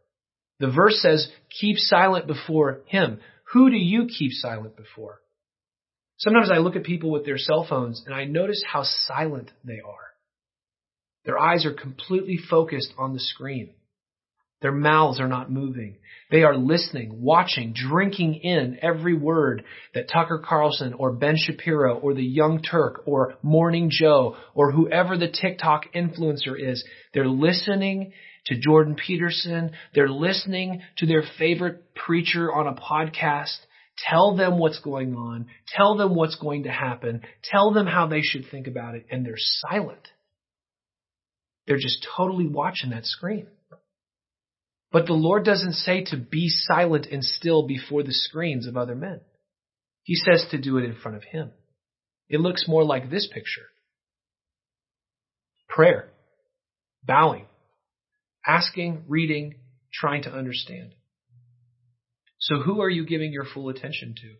[0.59, 1.28] The verse says,
[1.59, 3.20] keep silent before Him.
[3.54, 5.22] Who do you keep silent before?
[6.18, 9.80] Sometimes I look at people with their cell phones and I notice how silent they
[9.80, 10.14] are.
[11.26, 13.76] Their eyes are completely focused on the screen.
[14.62, 15.97] Their mouths are not moving.
[16.32, 22.14] They are listening, watching, drinking in every word that Tucker Carlson or Ben Shapiro or
[22.14, 26.84] the Young Turk or Morning Joe or whoever the TikTok influencer is.
[27.14, 28.14] They're listening
[28.48, 29.72] to Jordan Peterson.
[29.94, 33.58] They're listening to their favorite preacher on a podcast.
[34.10, 35.48] Tell them what's going on.
[35.76, 37.22] Tell them what's going to happen.
[37.44, 39.06] Tell them how they should think about it.
[39.12, 40.08] And they're silent.
[41.68, 43.48] They're just totally watching that screen.
[44.91, 48.96] But the Lord doesn't say to be silent and still before the screens of other
[48.96, 49.22] men.
[50.04, 51.52] He says to do it in front of Him.
[52.30, 53.68] It looks more like this picture.
[55.68, 56.10] Prayer,
[57.04, 57.46] bowing,
[58.46, 59.56] asking, reading,
[59.94, 60.94] trying to understand.
[62.39, 64.36] So who are you giving your full attention to?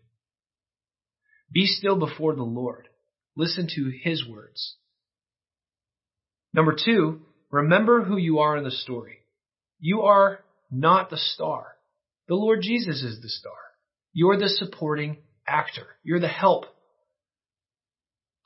[1.52, 2.88] Be still before the Lord.
[3.36, 4.76] Listen to His words.
[6.52, 9.18] Number two, remember who you are in the story.
[9.80, 11.76] You are not the star.
[12.28, 13.52] The Lord Jesus is the star.
[14.12, 15.86] You're the supporting actor.
[16.02, 16.64] You're the help.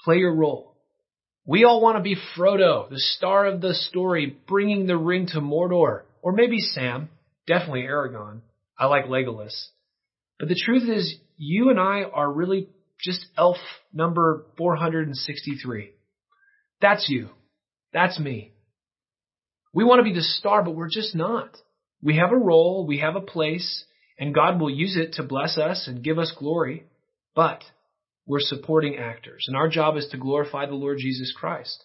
[0.05, 0.78] Play your role.
[1.49, 5.41] We all want to be Frodo, the star of the story, bringing the ring to
[5.41, 6.03] Mordor.
[6.21, 7.09] Or maybe Sam.
[7.47, 8.41] Definitely Aragorn.
[8.79, 9.69] I like Legolas.
[10.39, 12.69] But the truth is, you and I are really
[13.01, 13.57] just elf
[13.95, 15.93] number 463.
[16.83, 17.31] That's you.
[17.95, 18.53] That's me.
[19.73, 21.57] We want to be the star, but we're just not.
[22.03, 23.85] We have a role, we have a place,
[24.19, 26.85] and God will use it to bless us and give us glory,
[27.35, 27.63] but
[28.29, 31.85] we're supporting actors, and our job is to glorify the Lord Jesus Christ.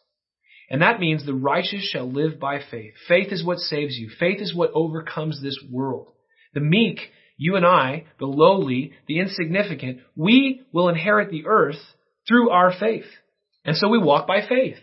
[0.70, 2.94] And that means the righteous shall live by faith.
[3.08, 4.10] Faith is what saves you.
[4.20, 6.12] Faith is what overcomes this world.
[6.54, 7.00] The meek,
[7.38, 11.80] you and I, the lowly, the insignificant, we will inherit the earth
[12.28, 13.06] through our faith.
[13.66, 14.78] And so we walk by faith.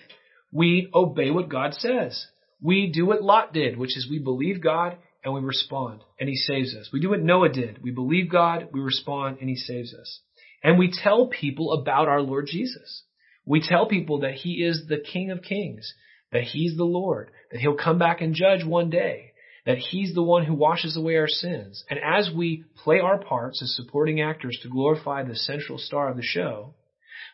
[0.52, 2.26] We obey what God says.
[2.62, 6.36] We do what Lot did, which is we believe God and we respond and he
[6.36, 6.90] saves us.
[6.92, 7.82] We do what Noah did.
[7.82, 10.20] We believe God, we respond and he saves us.
[10.62, 13.02] And we tell people about our Lord Jesus.
[13.46, 15.94] We tell people that he is the King of Kings,
[16.32, 19.32] that he's the Lord, that he'll come back and judge one day,
[19.66, 21.84] that he's the one who washes away our sins.
[21.88, 26.16] And as we play our parts as supporting actors to glorify the central star of
[26.16, 26.74] the show,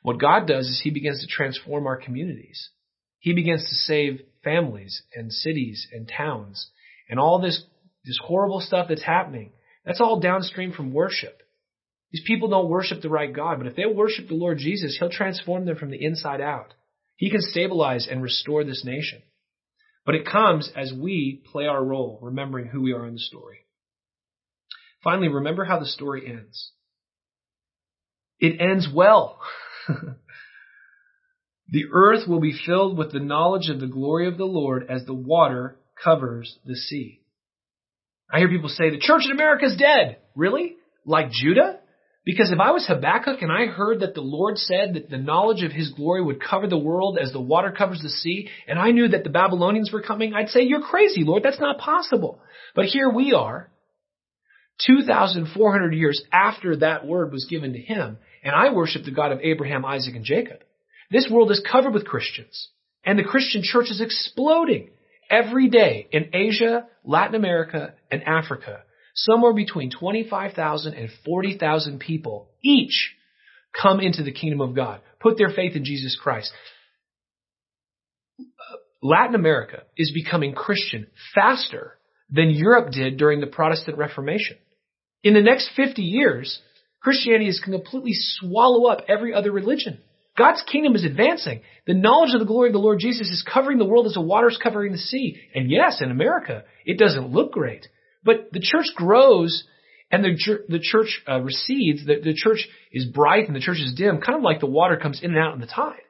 [0.02, 2.70] what God does is he begins to transform our communities.
[3.18, 6.70] He begins to save families and cities and towns
[7.08, 7.64] and all this
[8.04, 9.50] this horrible stuff that's happening,
[9.84, 11.42] that's all downstream from worship.
[12.12, 15.10] These people don't worship the right God, but if they worship the Lord Jesus, He'll
[15.10, 16.74] transform them from the inside out.
[17.16, 19.22] He can stabilize and restore this nation.
[20.04, 23.66] But it comes as we play our role, remembering who we are in the story.
[25.02, 26.72] Finally, remember how the story ends.
[28.38, 29.40] It ends well.
[31.68, 35.04] the earth will be filled with the knowledge of the glory of the Lord as
[35.04, 37.22] the water covers the sea.
[38.30, 40.18] I hear people say the church in America is dead.
[40.34, 40.76] Really?
[41.04, 41.80] Like Judah?
[42.26, 45.62] Because if I was Habakkuk and I heard that the Lord said that the knowledge
[45.62, 48.90] of his glory would cover the world as the water covers the sea, and I
[48.90, 51.44] knew that the Babylonians were coming, I'd say, you're crazy, Lord.
[51.44, 52.40] That's not possible.
[52.74, 53.70] But here we are,
[54.88, 59.40] 2,400 years after that word was given to him, and I worship the God of
[59.40, 60.58] Abraham, Isaac, and Jacob.
[61.12, 62.70] This world is covered with Christians,
[63.04, 64.90] and the Christian church is exploding.
[65.30, 68.82] Every day in Asia, Latin America, and Africa,
[69.16, 73.14] somewhere between 25,000 and 40,000 people each
[73.80, 76.52] come into the kingdom of God, put their faith in Jesus Christ.
[79.02, 81.98] Latin America is becoming Christian faster
[82.30, 84.56] than Europe did during the Protestant Reformation.
[85.22, 86.60] In the next 50 years,
[87.00, 89.98] Christianity is going to completely swallow up every other religion.
[90.36, 91.62] God's kingdom is advancing.
[91.86, 94.20] The knowledge of the glory of the Lord Jesus is covering the world as the
[94.20, 95.40] waters covering the sea.
[95.54, 97.86] And yes, in America, it doesn't look great.
[98.26, 99.64] But the church grows
[100.10, 100.36] and the,
[100.68, 102.04] the church uh, recedes.
[102.04, 104.96] The, the church is bright and the church is dim, kind of like the water
[104.96, 106.02] comes in and out in the tide.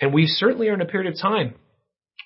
[0.00, 1.54] And we certainly are in a period of time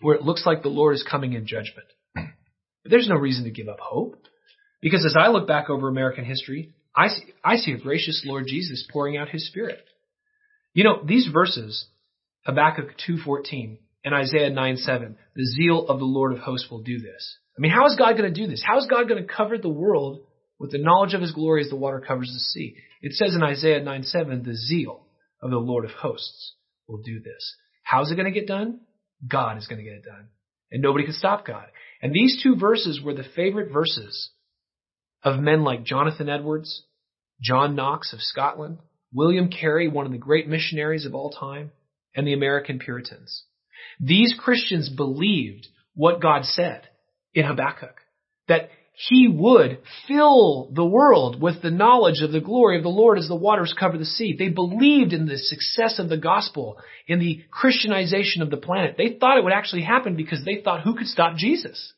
[0.01, 1.89] where it looks like the Lord is coming in judgment.
[2.15, 4.23] But there's no reason to give up hope.
[4.81, 8.45] Because as I look back over American history, I see, I see a gracious Lord
[8.47, 9.85] Jesus pouring out his Spirit.
[10.75, 11.87] You know, these verses,
[12.45, 17.39] Habakkuk 2.14 and Isaiah 9.7, the zeal of the Lord of hosts will do this.
[17.57, 18.63] I mean, how is God going to do this?
[18.65, 20.21] How is God going to cover the world
[20.59, 22.77] with the knowledge of his glory as the water covers the sea?
[23.01, 25.07] It says in Isaiah 9 7, the zeal
[25.41, 26.55] of the Lord of hosts
[26.87, 27.57] will do this.
[27.83, 28.81] How's it going to get done?
[29.27, 30.29] God is going to get it done.
[30.71, 31.67] And nobody can stop God.
[32.03, 34.31] And these two verses were the favorite verses
[35.23, 36.85] of men like Jonathan Edwards,
[37.41, 38.79] John Knox of Scotland,
[39.13, 41.71] William Carey, one of the great missionaries of all time,
[42.15, 43.45] and the American Puritans.
[44.01, 46.83] These Christians believed what God said
[47.37, 48.01] in Habakkuk.
[48.49, 53.19] That he would fill the world with the knowledge of the glory of the Lord
[53.19, 54.35] as the waters cover the sea.
[54.37, 58.95] They believed in the success of the gospel, in the Christianization of the planet.
[58.97, 61.93] They thought it would actually happen because they thought who could stop Jesus?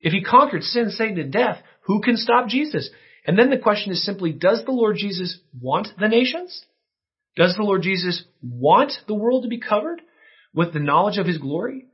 [0.00, 2.90] If he conquered sin, Satan, and death, who can stop Jesus?
[3.24, 6.64] And then the question is simply, does the Lord Jesus want the nations?
[7.36, 10.02] Does the Lord Jesus want the world to be covered
[10.52, 11.86] with the knowledge of his glory?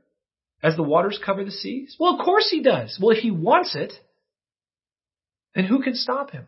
[0.61, 1.95] As the waters cover the seas?
[1.99, 2.97] Well, of course he does.
[3.01, 3.93] Well, if he wants it,
[5.55, 6.45] then who can stop him?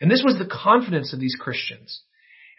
[0.00, 2.02] And this was the confidence of these Christians.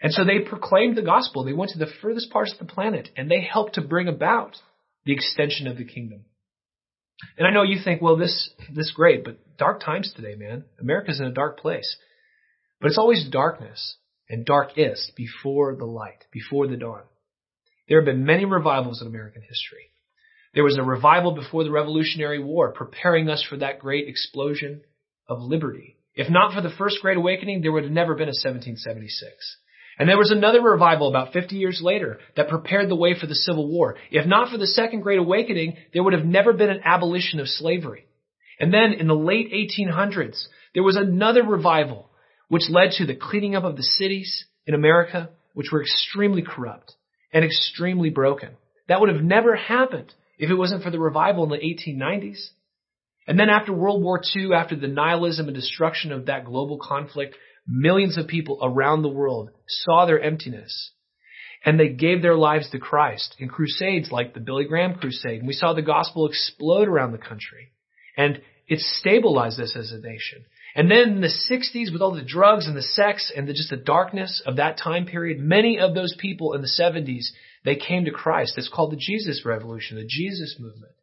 [0.02, 1.44] And so they proclaimed the gospel.
[1.44, 4.56] They went to the furthest parts of the planet and they helped to bring about
[5.04, 6.24] the extension of the kingdom.
[7.36, 10.64] And I know you think, well, this, this great, but dark times today, man.
[10.80, 11.96] America's in a dark place.
[12.80, 13.96] But it's always darkness
[14.28, 17.02] and darkest before the light, before the dawn.
[17.88, 19.90] There have been many revivals in American history.
[20.54, 24.82] There was a revival before the Revolutionary War, preparing us for that great explosion
[25.28, 25.96] of liberty.
[26.14, 29.56] If not for the First Great Awakening, there would have never been a 1776.
[29.98, 33.34] And there was another revival about 50 years later that prepared the way for the
[33.34, 33.96] Civil War.
[34.10, 37.48] If not for the Second Great Awakening, there would have never been an abolition of
[37.48, 38.06] slavery.
[38.60, 42.10] And then in the late 1800s, there was another revival
[42.48, 46.94] which led to the cleaning up of the cities in America, which were extremely corrupt
[47.32, 48.50] and extremely broken.
[48.88, 52.38] That would have never happened if it wasn't for the revival in the 1890s.
[53.26, 57.36] And then after World War II, after the nihilism and destruction of that global conflict,
[57.66, 60.92] millions of people around the world saw their emptiness
[61.64, 65.40] and they gave their lives to Christ in crusades like the Billy Graham crusade.
[65.40, 67.72] And we saw the gospel explode around the country
[68.16, 70.44] and it stabilized us as a nation.
[70.74, 73.70] And then in the 60s with all the drugs and the sex and the, just
[73.70, 77.26] the darkness of that time period, many of those people in the 70s
[77.68, 78.54] they came to Christ.
[78.56, 80.94] It's called the Jesus Revolution, the Jesus movement.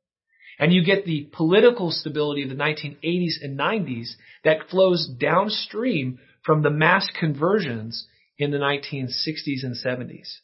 [0.58, 4.14] And you get the political stability of the 1980s and 90s
[4.44, 8.08] that flows downstream from the mass conversions
[8.40, 10.38] in the 1960s and 70s.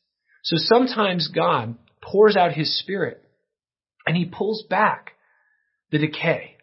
[0.43, 3.23] So sometimes God pours out His Spirit
[4.05, 5.13] and He pulls back
[5.91, 6.57] the decay.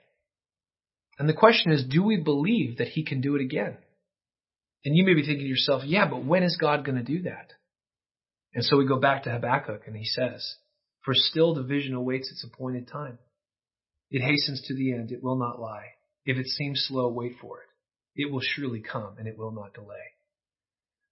[1.19, 3.77] And the question is, do we believe that He can do it again?
[4.85, 7.23] And you may be thinking to yourself, yeah, but when is God going to do
[7.23, 7.55] that?
[8.55, 10.57] And so we go back to Habakkuk and he says,
[11.05, 13.19] For still the vision awaits its appointed time.
[14.11, 15.87] It hastens to the end, it will not lie.
[16.25, 17.69] If it seems slow, wait for it.
[18.21, 19.97] It will surely come and it will not delay.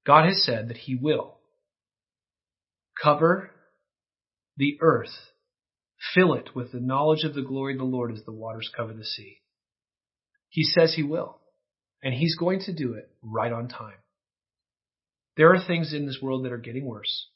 [0.06, 1.38] God has said that he will
[3.02, 3.50] cover
[4.56, 5.14] the earth,
[6.14, 8.92] fill it with the knowledge of the glory of the Lord as the waters cover
[8.92, 9.38] the sea.
[10.48, 11.38] He says he will,
[12.02, 13.98] and he's going to do it right on time.
[15.36, 17.28] There are things in this world that are getting worse,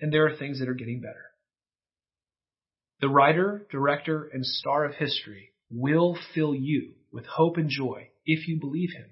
[0.00, 1.24] and there are things that are getting better.
[3.00, 8.48] The writer, director, and star of history will fill you with hope and joy if
[8.48, 9.10] you believe him.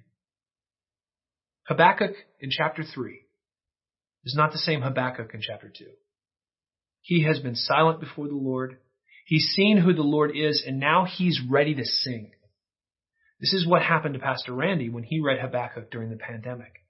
[1.68, 3.20] Habakkuk in chapter 3
[4.24, 5.84] is not the same Habakkuk in chapter 2.
[7.01, 8.78] He has been silent before the Lord.
[9.24, 12.32] He's seen who the Lord is, and now he's ready to sing.
[13.41, 16.86] This is what happened to Pastor Randy when he read Habakkuk during the pandemic.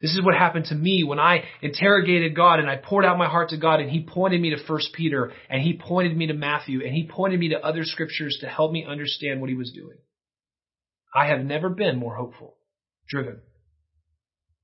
[0.00, 3.28] This is what happened to me when I interrogated God and I poured out my
[3.28, 6.34] heart to God and He pointed me to 1 Peter and He pointed me to
[6.34, 9.72] Matthew and He pointed me to other scriptures to help me understand what He was
[9.72, 9.98] doing.
[11.14, 12.56] I have never been more hopeful,
[13.08, 13.40] driven,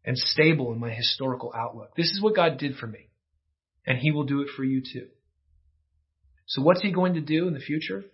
[0.06, 1.90] and stable in my historical outlook.
[1.96, 3.10] This is what God did for me.
[3.86, 5.08] And He will do it for you too.
[6.46, 8.04] So what's He going to do in the future?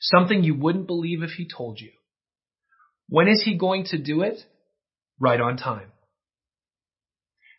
[0.00, 1.90] Something you wouldn't believe if He told you.
[3.08, 4.38] When is He going to do it?
[5.20, 5.91] Right on time.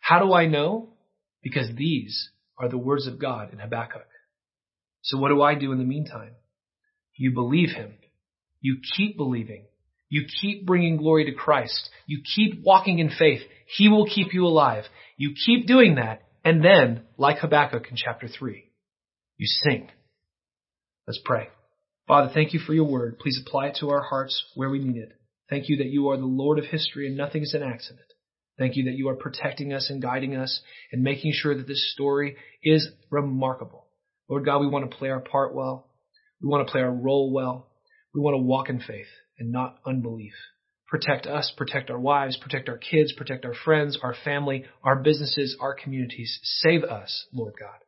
[0.04, 0.90] How do I know?
[1.42, 2.28] Because these
[2.58, 4.06] are the words of God in Habakkuk.
[5.00, 6.32] So what do I do in the meantime?
[7.16, 7.94] You believe him.
[8.60, 9.64] You keep believing.
[10.10, 11.88] You keep bringing glory to Christ.
[12.06, 13.40] You keep walking in faith.
[13.78, 14.84] He will keep you alive.
[15.16, 16.20] You keep doing that.
[16.44, 18.62] And then, like Habakkuk in chapter 3,
[19.38, 19.88] you sing.
[21.06, 21.48] Let's pray.
[22.06, 23.18] Father, thank you for your word.
[23.18, 25.12] Please apply it to our hearts where we need it.
[25.48, 28.04] Thank you that you are the Lord of history and nothing is an accident.
[28.58, 30.60] Thank you that you are protecting us and guiding us
[30.92, 33.86] and making sure that this story is remarkable.
[34.28, 35.88] Lord God, we want to play our part well.
[36.40, 37.68] We want to play our role well.
[38.14, 40.34] We want to walk in faith and not unbelief.
[40.86, 45.56] Protect us, protect our wives, protect our kids, protect our friends, our family, our businesses,
[45.60, 46.38] our communities.
[46.42, 47.78] Save us, Lord God.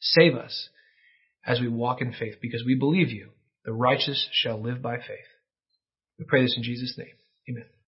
[0.00, 0.68] Save us
[1.46, 3.30] as we walk in faith because we believe you.
[3.64, 5.28] The righteous shall live by faith.
[6.18, 7.14] We pray this in Jesus' name.
[7.48, 7.74] Amen.